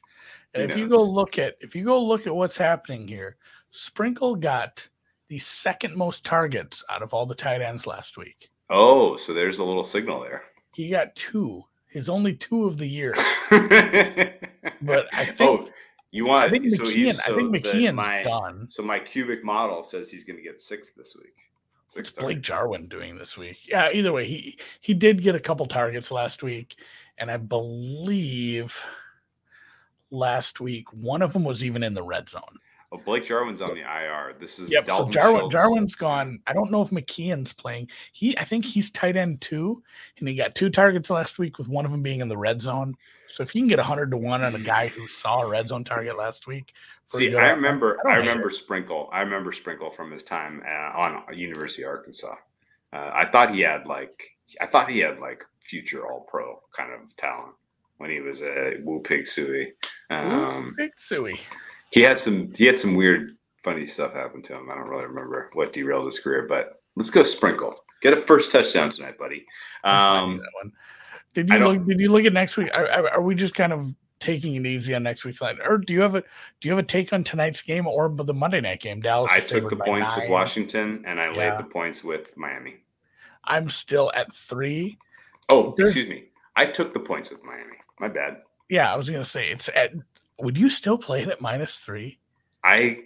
[0.54, 3.36] And if you go look at if you go look at what's happening here,
[3.70, 4.86] Sprinkle got
[5.28, 8.50] the second most targets out of all the tight ends last week.
[8.68, 10.42] Oh, so there's a little signal there.
[10.74, 11.64] He got two.
[11.86, 13.14] His only two of the year.
[13.50, 15.68] but I think oh,
[16.10, 16.44] you want?
[16.44, 17.14] I think McKeon.
[17.14, 18.66] So I think McKeon's my, done.
[18.68, 21.34] So my cubic model says he's going to get six this week.
[21.88, 23.58] Six What's Blake Jarwin doing this week?
[23.66, 23.90] Yeah.
[23.92, 26.76] Either way, he he did get a couple targets last week,
[27.18, 28.74] and I believe
[30.12, 32.58] last week one of them was even in the red zone.
[32.92, 34.34] Oh, Blake Jarwin's on the IR.
[34.38, 34.84] This is yep.
[34.84, 36.40] Dalton so Jarwin, Jarwin's gone.
[36.46, 37.88] I don't know if McKeon's playing.
[38.12, 39.82] He, I think he's tight end two,
[40.18, 42.60] and he got two targets last week with one of them being in the red
[42.60, 42.94] zone.
[43.28, 45.68] So if you can get hundred to one on a guy who saw a red
[45.68, 46.74] zone target last week,
[47.06, 48.52] see, I remember, I, I remember it.
[48.52, 49.08] Sprinkle.
[49.10, 52.34] I remember Sprinkle from his time uh, on University of Arkansas.
[52.92, 54.22] Uh, I thought he had like,
[54.60, 57.54] I thought he had like future All Pro kind of talent
[58.02, 59.72] when he was a Woo Pig Sooie.
[60.10, 61.38] Um, Pig Sooie
[61.92, 64.70] he had some he had some weird funny stuff happen to him.
[64.70, 67.76] I don't really remember what derailed his career, but let's go sprinkle.
[68.00, 69.46] Get a first touchdown tonight, buddy.
[69.84, 70.40] Um,
[71.34, 71.84] did you look?
[71.88, 72.70] Did you look at next week?
[72.72, 75.92] Are, are, we just kind of taking it easy on next week's line, or do
[75.92, 78.80] you have a do you have a take on tonight's game or the Monday night
[78.80, 79.00] game?
[79.00, 79.32] Dallas.
[79.34, 80.20] I took the points nine.
[80.20, 81.36] with Washington, and I yeah.
[81.36, 82.76] laid the points with Miami.
[83.42, 84.98] I'm still at three.
[85.48, 86.26] Oh, There's, excuse me.
[86.56, 87.76] I took the points with Miami.
[88.00, 88.42] My bad.
[88.68, 89.92] Yeah, I was gonna say it's at
[90.38, 92.18] would you still play it at minus three?
[92.64, 93.04] I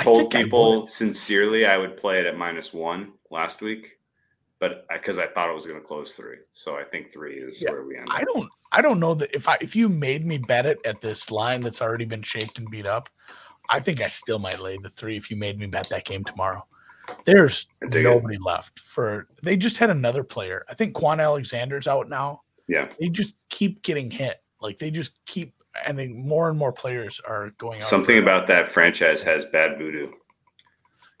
[0.00, 3.98] told I people I sincerely I would play it at minus one last week,
[4.58, 7.36] but because I, I, thought it was going to close three, so I think three
[7.36, 8.08] is yeah, where we end.
[8.10, 8.50] I don't.
[8.70, 11.60] I don't know that if I if you made me bet it at this line
[11.60, 13.08] that's already been shaped and beat up,
[13.70, 16.24] I think I still might lay the three if you made me bet that game
[16.24, 16.66] tomorrow.
[17.24, 18.42] There's nobody it.
[18.42, 19.26] left for.
[19.42, 20.64] They just had another player.
[20.68, 22.42] I think Kwon Alexander's out now.
[22.68, 24.42] Yeah, they just keep getting hit.
[24.60, 25.54] Like they just keep
[25.86, 27.80] I think more and more players are going.
[27.80, 30.10] Something about that franchise has bad voodoo.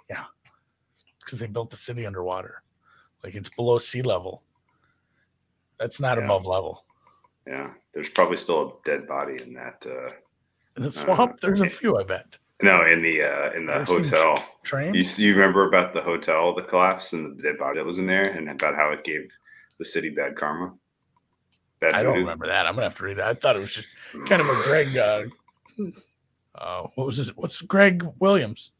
[0.08, 0.24] Yeah,
[1.24, 2.62] because they built the city underwater,
[3.24, 4.42] like it's below sea level.
[5.78, 6.24] That's not yeah.
[6.24, 6.84] above level.
[7.46, 9.84] Yeah, there's probably still a dead body in that.
[9.86, 10.12] Uh,
[10.76, 12.38] in the swamp, uh, there's a few, I bet.
[12.62, 14.44] No, in the uh, in the hotel.
[14.64, 14.92] Train.
[14.92, 18.06] You, you remember about the hotel, the collapse, and the dead body that was in
[18.06, 19.30] there, and about how it gave
[19.78, 20.74] the city bad karma.
[21.80, 22.66] Bad I don't remember that.
[22.66, 23.24] I'm gonna have to read it.
[23.24, 23.88] I thought it was just
[24.26, 24.96] kind of a Gregg.
[24.96, 25.22] Uh,
[26.54, 27.36] uh, what was his?
[27.36, 28.72] What's Gregg Williams?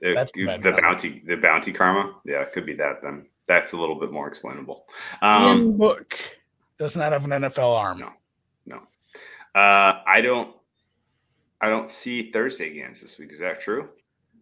[0.00, 1.22] It, That's the, the bounty.
[1.26, 2.16] The bounty karma.
[2.24, 3.02] Yeah, it could be that.
[3.02, 4.86] Then that's a little bit more explainable.
[5.22, 6.18] Um, book
[6.78, 8.00] does not have an NFL arm.
[8.00, 8.10] No,
[8.66, 8.76] no.
[9.54, 10.54] Uh, I don't.
[11.60, 13.32] I don't see Thursday games this week.
[13.32, 13.88] Is that true?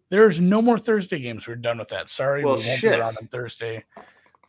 [0.09, 1.47] There's no more Thursday games.
[1.47, 2.09] We're done with that.
[2.09, 2.91] Sorry, well, we won't shit.
[2.91, 3.85] be around on Thursday.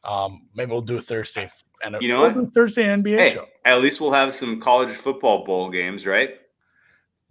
[0.04, 1.48] Um, maybe we'll do a Thursday
[1.82, 2.54] and you know what?
[2.54, 3.46] Thursday NBA hey, show.
[3.64, 6.38] At least we'll have some college football bowl games, right?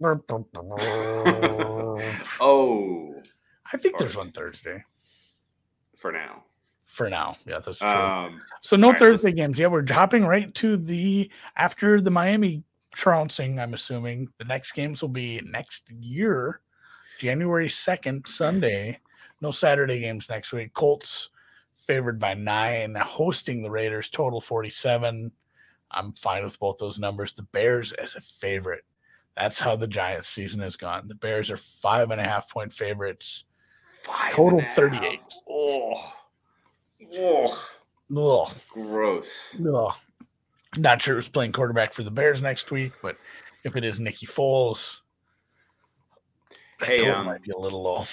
[2.40, 3.14] oh,
[3.72, 4.82] I think there's one Thursday.
[5.96, 6.44] For now.
[6.86, 7.88] For now, yeah, that's true.
[7.88, 9.58] Um, so no Thursday right, games.
[9.58, 12.64] Yeah, we're hopping right to the after the Miami
[12.94, 13.58] trouncing.
[13.58, 16.60] I'm assuming the next games will be next year,
[17.18, 18.98] January second, Sunday.
[19.40, 20.74] No Saturday games next week.
[20.74, 21.30] Colts
[21.86, 25.30] favored by nine, hosting the Raiders, total 47.
[25.90, 27.34] I'm fine with both those numbers.
[27.34, 28.84] The Bears as a favorite.
[29.36, 31.08] That's how the Giants season has gone.
[31.08, 33.44] The Bears are five and a half point favorites.
[34.02, 35.20] Five total 38.
[35.48, 36.14] Oh.
[37.14, 37.68] Oh.
[38.16, 38.54] Ugh.
[38.68, 39.56] Gross.
[39.60, 39.94] Ugh.
[40.78, 43.16] Not sure who's playing quarterback for the Bears next week, but
[43.64, 45.00] if it is Nicky Foles,
[46.80, 48.06] hey, um, might be a little low.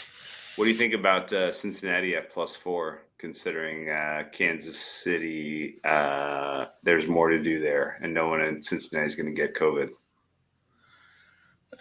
[0.56, 3.02] What do you think about uh, Cincinnati at plus four?
[3.20, 9.08] Considering uh, Kansas City, uh, there's more to do there, and no one in Cincinnati
[9.08, 9.90] is going to get COVID.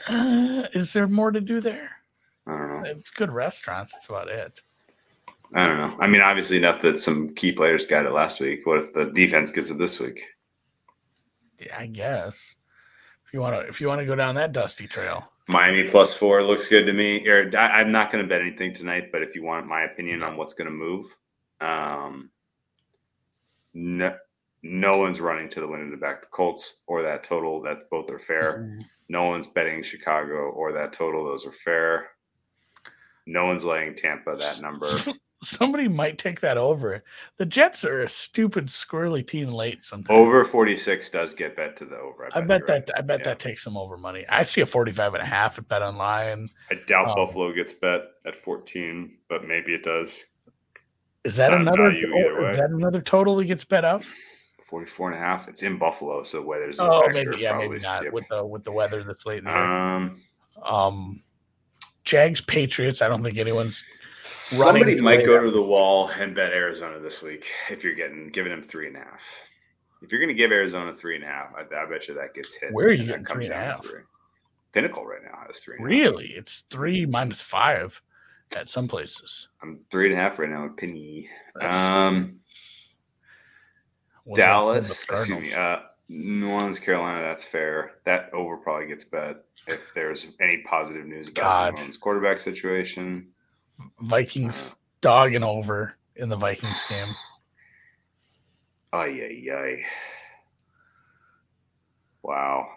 [0.09, 1.91] Uh, is there more to do there?
[2.47, 2.91] I don't know.
[2.91, 3.93] It's good restaurants.
[3.93, 4.61] That's about it.
[5.55, 5.97] I don't know.
[6.01, 8.67] I mean, obviously enough that some key players got it last week.
[8.67, 10.21] What if the defense gets it this week?
[11.59, 12.55] Yeah, I guess.
[13.27, 16.15] If you want to, if you want to go down that dusty trail, Miami plus
[16.15, 17.27] four looks good to me.
[17.27, 20.23] Or I, am not going to bet anything tonight, but if you want my opinion
[20.23, 21.17] on what's going to move,
[21.61, 22.31] um,
[23.75, 24.17] no,
[24.63, 27.63] no one's running to the winner to back the Colts or that total.
[27.63, 28.59] That's both are fair.
[28.59, 28.81] Mm-hmm.
[29.09, 31.25] No one's betting Chicago or that total.
[31.25, 32.09] Those are fair.
[33.27, 34.89] No one's laying Tampa that number.
[35.45, 37.05] Somebody might take that over.
[37.37, 40.19] The Jets are a stupid, squirrely team late sometimes.
[40.19, 42.29] Over 46 does get bet to the over.
[42.35, 42.91] I, I bet, that right.
[42.97, 43.27] I bet yeah.
[43.27, 44.27] that takes some over money.
[44.29, 46.51] I see a 45 and a half at BetOnline.
[46.73, 50.38] I doubt um, Buffalo gets bet at 14, but maybe it does.
[51.25, 54.05] Is that another is that another total that gets bet out?
[54.63, 55.49] 44 and a half.
[55.49, 58.13] It's in Buffalo, so weather's Oh, maybe yeah, maybe not skip.
[58.13, 60.21] with the with the weather that's late in the um,
[60.63, 61.23] um
[62.05, 63.03] Jags Patriots.
[63.03, 63.85] I don't think anyone's
[64.23, 68.51] Somebody might go to the wall and bet Arizona this week if you're getting giving
[68.53, 69.23] them three and a half.
[70.03, 72.35] If you're going to give Arizona three and a half, I, I bet you that
[72.35, 72.73] gets hit.
[72.73, 73.83] Where are you getting three and a half?
[73.83, 74.03] Three.
[74.73, 75.77] Pinnacle right now has three.
[75.81, 78.01] really, it's three minus five
[78.57, 79.49] at some places.
[79.63, 80.67] I'm three and a half right now.
[80.67, 81.29] A penny.
[81.61, 82.41] Um,
[84.35, 85.05] Dallas.
[85.05, 85.55] Excuse me.
[85.55, 87.21] Uh, New Orleans, Carolina.
[87.23, 87.93] That's fair.
[88.05, 91.73] That over probably gets bet if there's any positive news about God.
[91.73, 93.29] New Orleans quarterback situation.
[94.01, 97.09] Vikings dogging over in the Vikings game.
[98.93, 99.85] Ay, ay, ay.
[102.23, 102.69] Wow.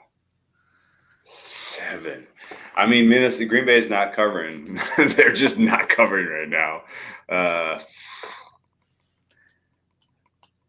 [1.22, 2.28] Seven.
[2.76, 4.80] I mean, Minnesota, Green Bay is not covering.
[4.98, 6.82] They're just not covering right now.
[7.30, 7.80] Uh,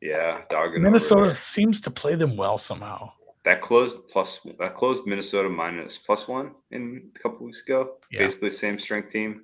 [0.01, 0.83] yeah, dogging.
[0.83, 3.13] Minnesota seems to play them well somehow.
[3.45, 7.97] That closed plus that closed Minnesota minus plus one in a couple weeks ago.
[8.11, 8.21] Yeah.
[8.21, 9.43] Basically, same strength team.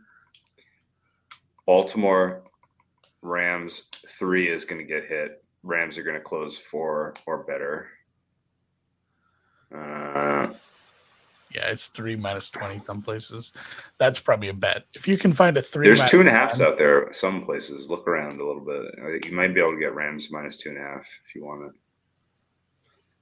[1.67, 2.45] Baltimore
[3.23, 5.45] Rams three is going to get hit.
[5.63, 7.89] Rams are going to close four or better.
[9.75, 10.55] Uh,
[11.55, 13.53] yeah, it's three minus twenty some places.
[13.99, 14.85] That's probably a bet.
[14.95, 17.13] If you can find a three, there's two and a halfs out there.
[17.13, 19.25] Some places look around a little bit.
[19.27, 21.65] You might be able to get Rams minus two and a half if you want
[21.65, 21.73] it.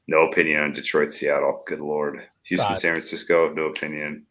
[0.08, 1.62] No opinion on Detroit, Seattle.
[1.66, 3.52] Good lord, Houston, San Francisco.
[3.52, 4.26] No opinion.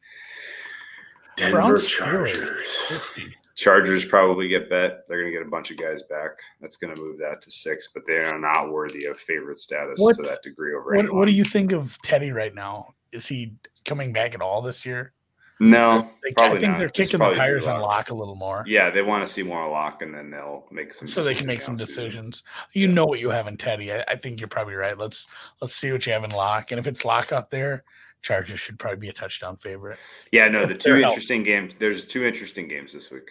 [1.35, 3.21] Denver Chargers.
[3.55, 5.07] Chargers probably get bet.
[5.07, 6.31] They're going to get a bunch of guys back.
[6.59, 9.99] That's going to move that to six, but they are not worthy of favorite status
[9.99, 10.95] what, to that degree over.
[10.95, 12.93] What, what, do you think of Teddy right now?
[13.13, 13.53] Is he
[13.85, 15.13] coming back at all this year?
[15.59, 16.79] No, I think not.
[16.79, 18.65] they're kicking the tires on Lock a little more.
[18.67, 21.07] Yeah, they want to see more Lock, and then they'll make some.
[21.07, 22.43] So they can make some decisions.
[22.73, 22.93] You yeah.
[22.93, 23.93] know what you have in Teddy.
[23.93, 24.97] I, I, think you're probably right.
[24.97, 27.85] Let's let's see what you have in Lock, and if it's Lock out there,
[28.21, 29.97] Chargers should probably be a touchdown favorite.
[30.31, 31.73] Yeah, no, the two interesting games.
[31.79, 33.29] There's two interesting games this week.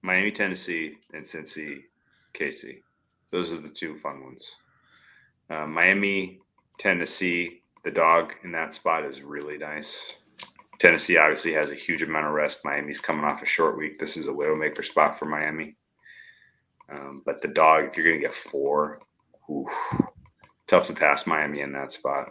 [0.00, 1.82] Miami, Tennessee, and Cincy,
[2.34, 2.82] KC.
[3.30, 4.56] Those are the two fun ones.
[5.50, 6.38] Uh, Miami,
[6.78, 10.22] Tennessee, the dog in that spot is really nice.
[10.78, 12.64] Tennessee obviously has a huge amount of rest.
[12.64, 13.98] Miami's coming off a short week.
[13.98, 15.76] This is a widowmaker spot for Miami.
[16.90, 19.00] Um, but the dog, if you're going to get four,
[19.50, 19.68] oof,
[20.66, 22.30] tough to pass Miami in that spot.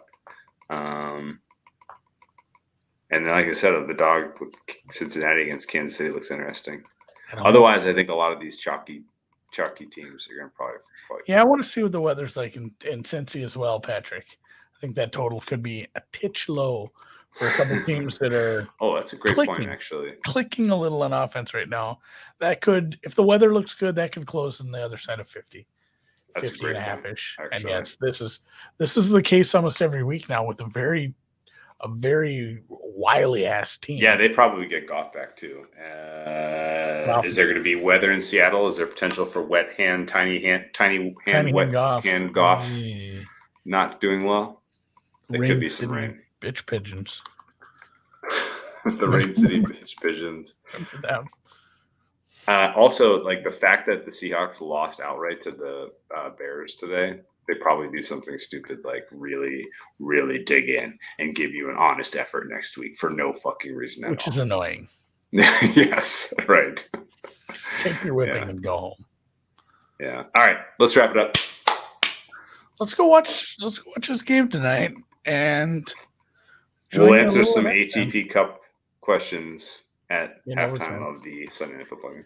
[0.70, 1.40] Um,
[3.10, 4.38] and then, like I said, the dog
[4.90, 6.84] Cincinnati against Kansas City looks interesting.
[7.38, 9.04] Otherwise, I think a lot of these chalky
[9.52, 10.78] chalky teams are going to probably
[11.08, 11.22] fight.
[11.28, 14.26] Yeah, I want to see what the weather's like in, in Cincy as well, Patrick.
[14.84, 16.92] I think that total could be a titch low
[17.36, 18.68] for a couple teams that are.
[18.82, 20.12] Oh, that's a great clicking, point, actually.
[20.26, 22.00] Clicking a little on offense right now.
[22.40, 25.28] That could, if the weather looks good, that could close on the other side of
[25.30, 25.66] 50.
[26.36, 27.38] That's 50 and a half ish.
[27.54, 28.40] And yes, this is
[28.78, 31.14] this is the case almost every week now with a very
[31.80, 34.00] a very wily ass team.
[34.00, 35.66] Yeah, they probably get Goff back too.
[35.80, 38.68] Uh, is there going to be weather in Seattle?
[38.68, 42.04] Is there potential for wet hand, tiny hand, tiny hand, tiny wet Goff.
[42.04, 42.70] hand Goff
[43.64, 44.63] not doing well?
[45.40, 46.20] Rain could be some rain.
[46.42, 47.22] Bitch pigeons.
[48.86, 50.56] the Rain City bitch pigeons.
[52.48, 57.20] Uh, also, like the fact that the Seahawks lost outright to the uh, Bears today
[57.48, 59.66] they probably do something stupid like really,
[60.00, 64.04] really dig in and give you an honest effort next week for no fucking reason
[64.04, 64.12] at all.
[64.12, 64.34] Which all.
[64.34, 64.88] is annoying.
[65.32, 66.88] yes, right.
[67.80, 68.50] Take your whipping yeah.
[68.50, 69.06] and go home.
[70.00, 70.24] Yeah.
[70.36, 71.36] All right, let's wrap it up.
[72.80, 73.58] Let's go watch.
[73.62, 74.96] Let's go watch this game tonight,
[75.26, 75.92] and
[76.96, 78.62] we'll answer some ATP Cup
[79.02, 81.04] questions at In halftime overtime.
[81.04, 82.24] of the Sunday Night Football game.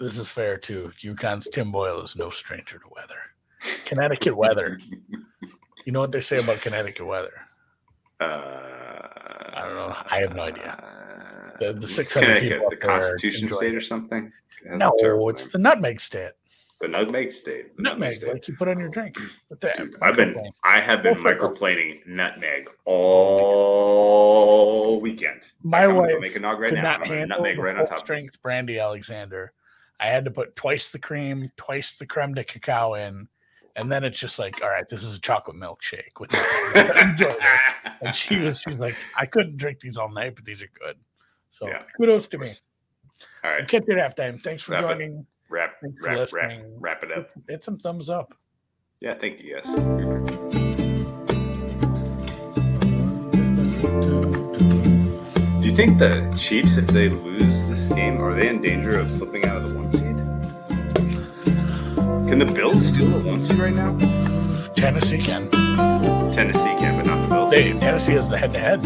[0.00, 0.92] This is fair too.
[1.02, 3.18] UConn's Tim Boyle is no stranger to weather.
[3.84, 4.78] Connecticut weather.
[5.84, 7.32] You know what they say about Connecticut weather?
[8.20, 9.96] Uh, I don't know.
[10.10, 11.54] I have no idea.
[11.60, 12.68] the, the six hundred people.
[12.68, 14.30] The Constitution State or something.
[14.66, 14.92] It no,
[15.30, 16.32] it's the Nutmeg State.
[16.80, 17.76] The Nutmeg State.
[17.76, 19.18] The nutmeg, nutmeg like you put on your drink.
[19.60, 24.08] Dude, I've been, I have been microplaning nutmeg all
[25.00, 25.42] weekend.
[25.62, 26.98] My like, wife make a nog right could now.
[26.98, 27.98] not handle nutmeg right on top.
[27.98, 29.52] Strength brandy Alexander.
[29.98, 33.26] I had to put twice the cream, twice the creme de cacao in,
[33.74, 36.32] and then it's just like, all right, this is a chocolate milkshake with.
[38.02, 40.70] and she was, she was like, I couldn't drink these all night, but these are
[40.80, 40.96] good.
[41.50, 42.50] So yeah, kudos to me.
[43.42, 44.40] All right, catch you at halftime.
[44.40, 45.18] Thanks for wrap joining.
[45.18, 45.26] It.
[45.50, 47.30] Wrap, Thanks wrap, wrap, wrap it up.
[47.48, 48.34] Hit some thumbs up.
[49.00, 49.56] Yeah, thank you.
[49.56, 49.66] Yes.
[55.62, 59.10] Do you think the Chiefs, if they lose this game, are they in danger of
[59.10, 60.16] slipping out of the one seed?
[62.28, 63.96] Can the Bills steal the one seed right now?
[64.76, 65.48] Tennessee can.
[66.34, 67.50] Tennessee can, but not the Bills.
[67.50, 68.76] They, Tennessee is the head-to-head.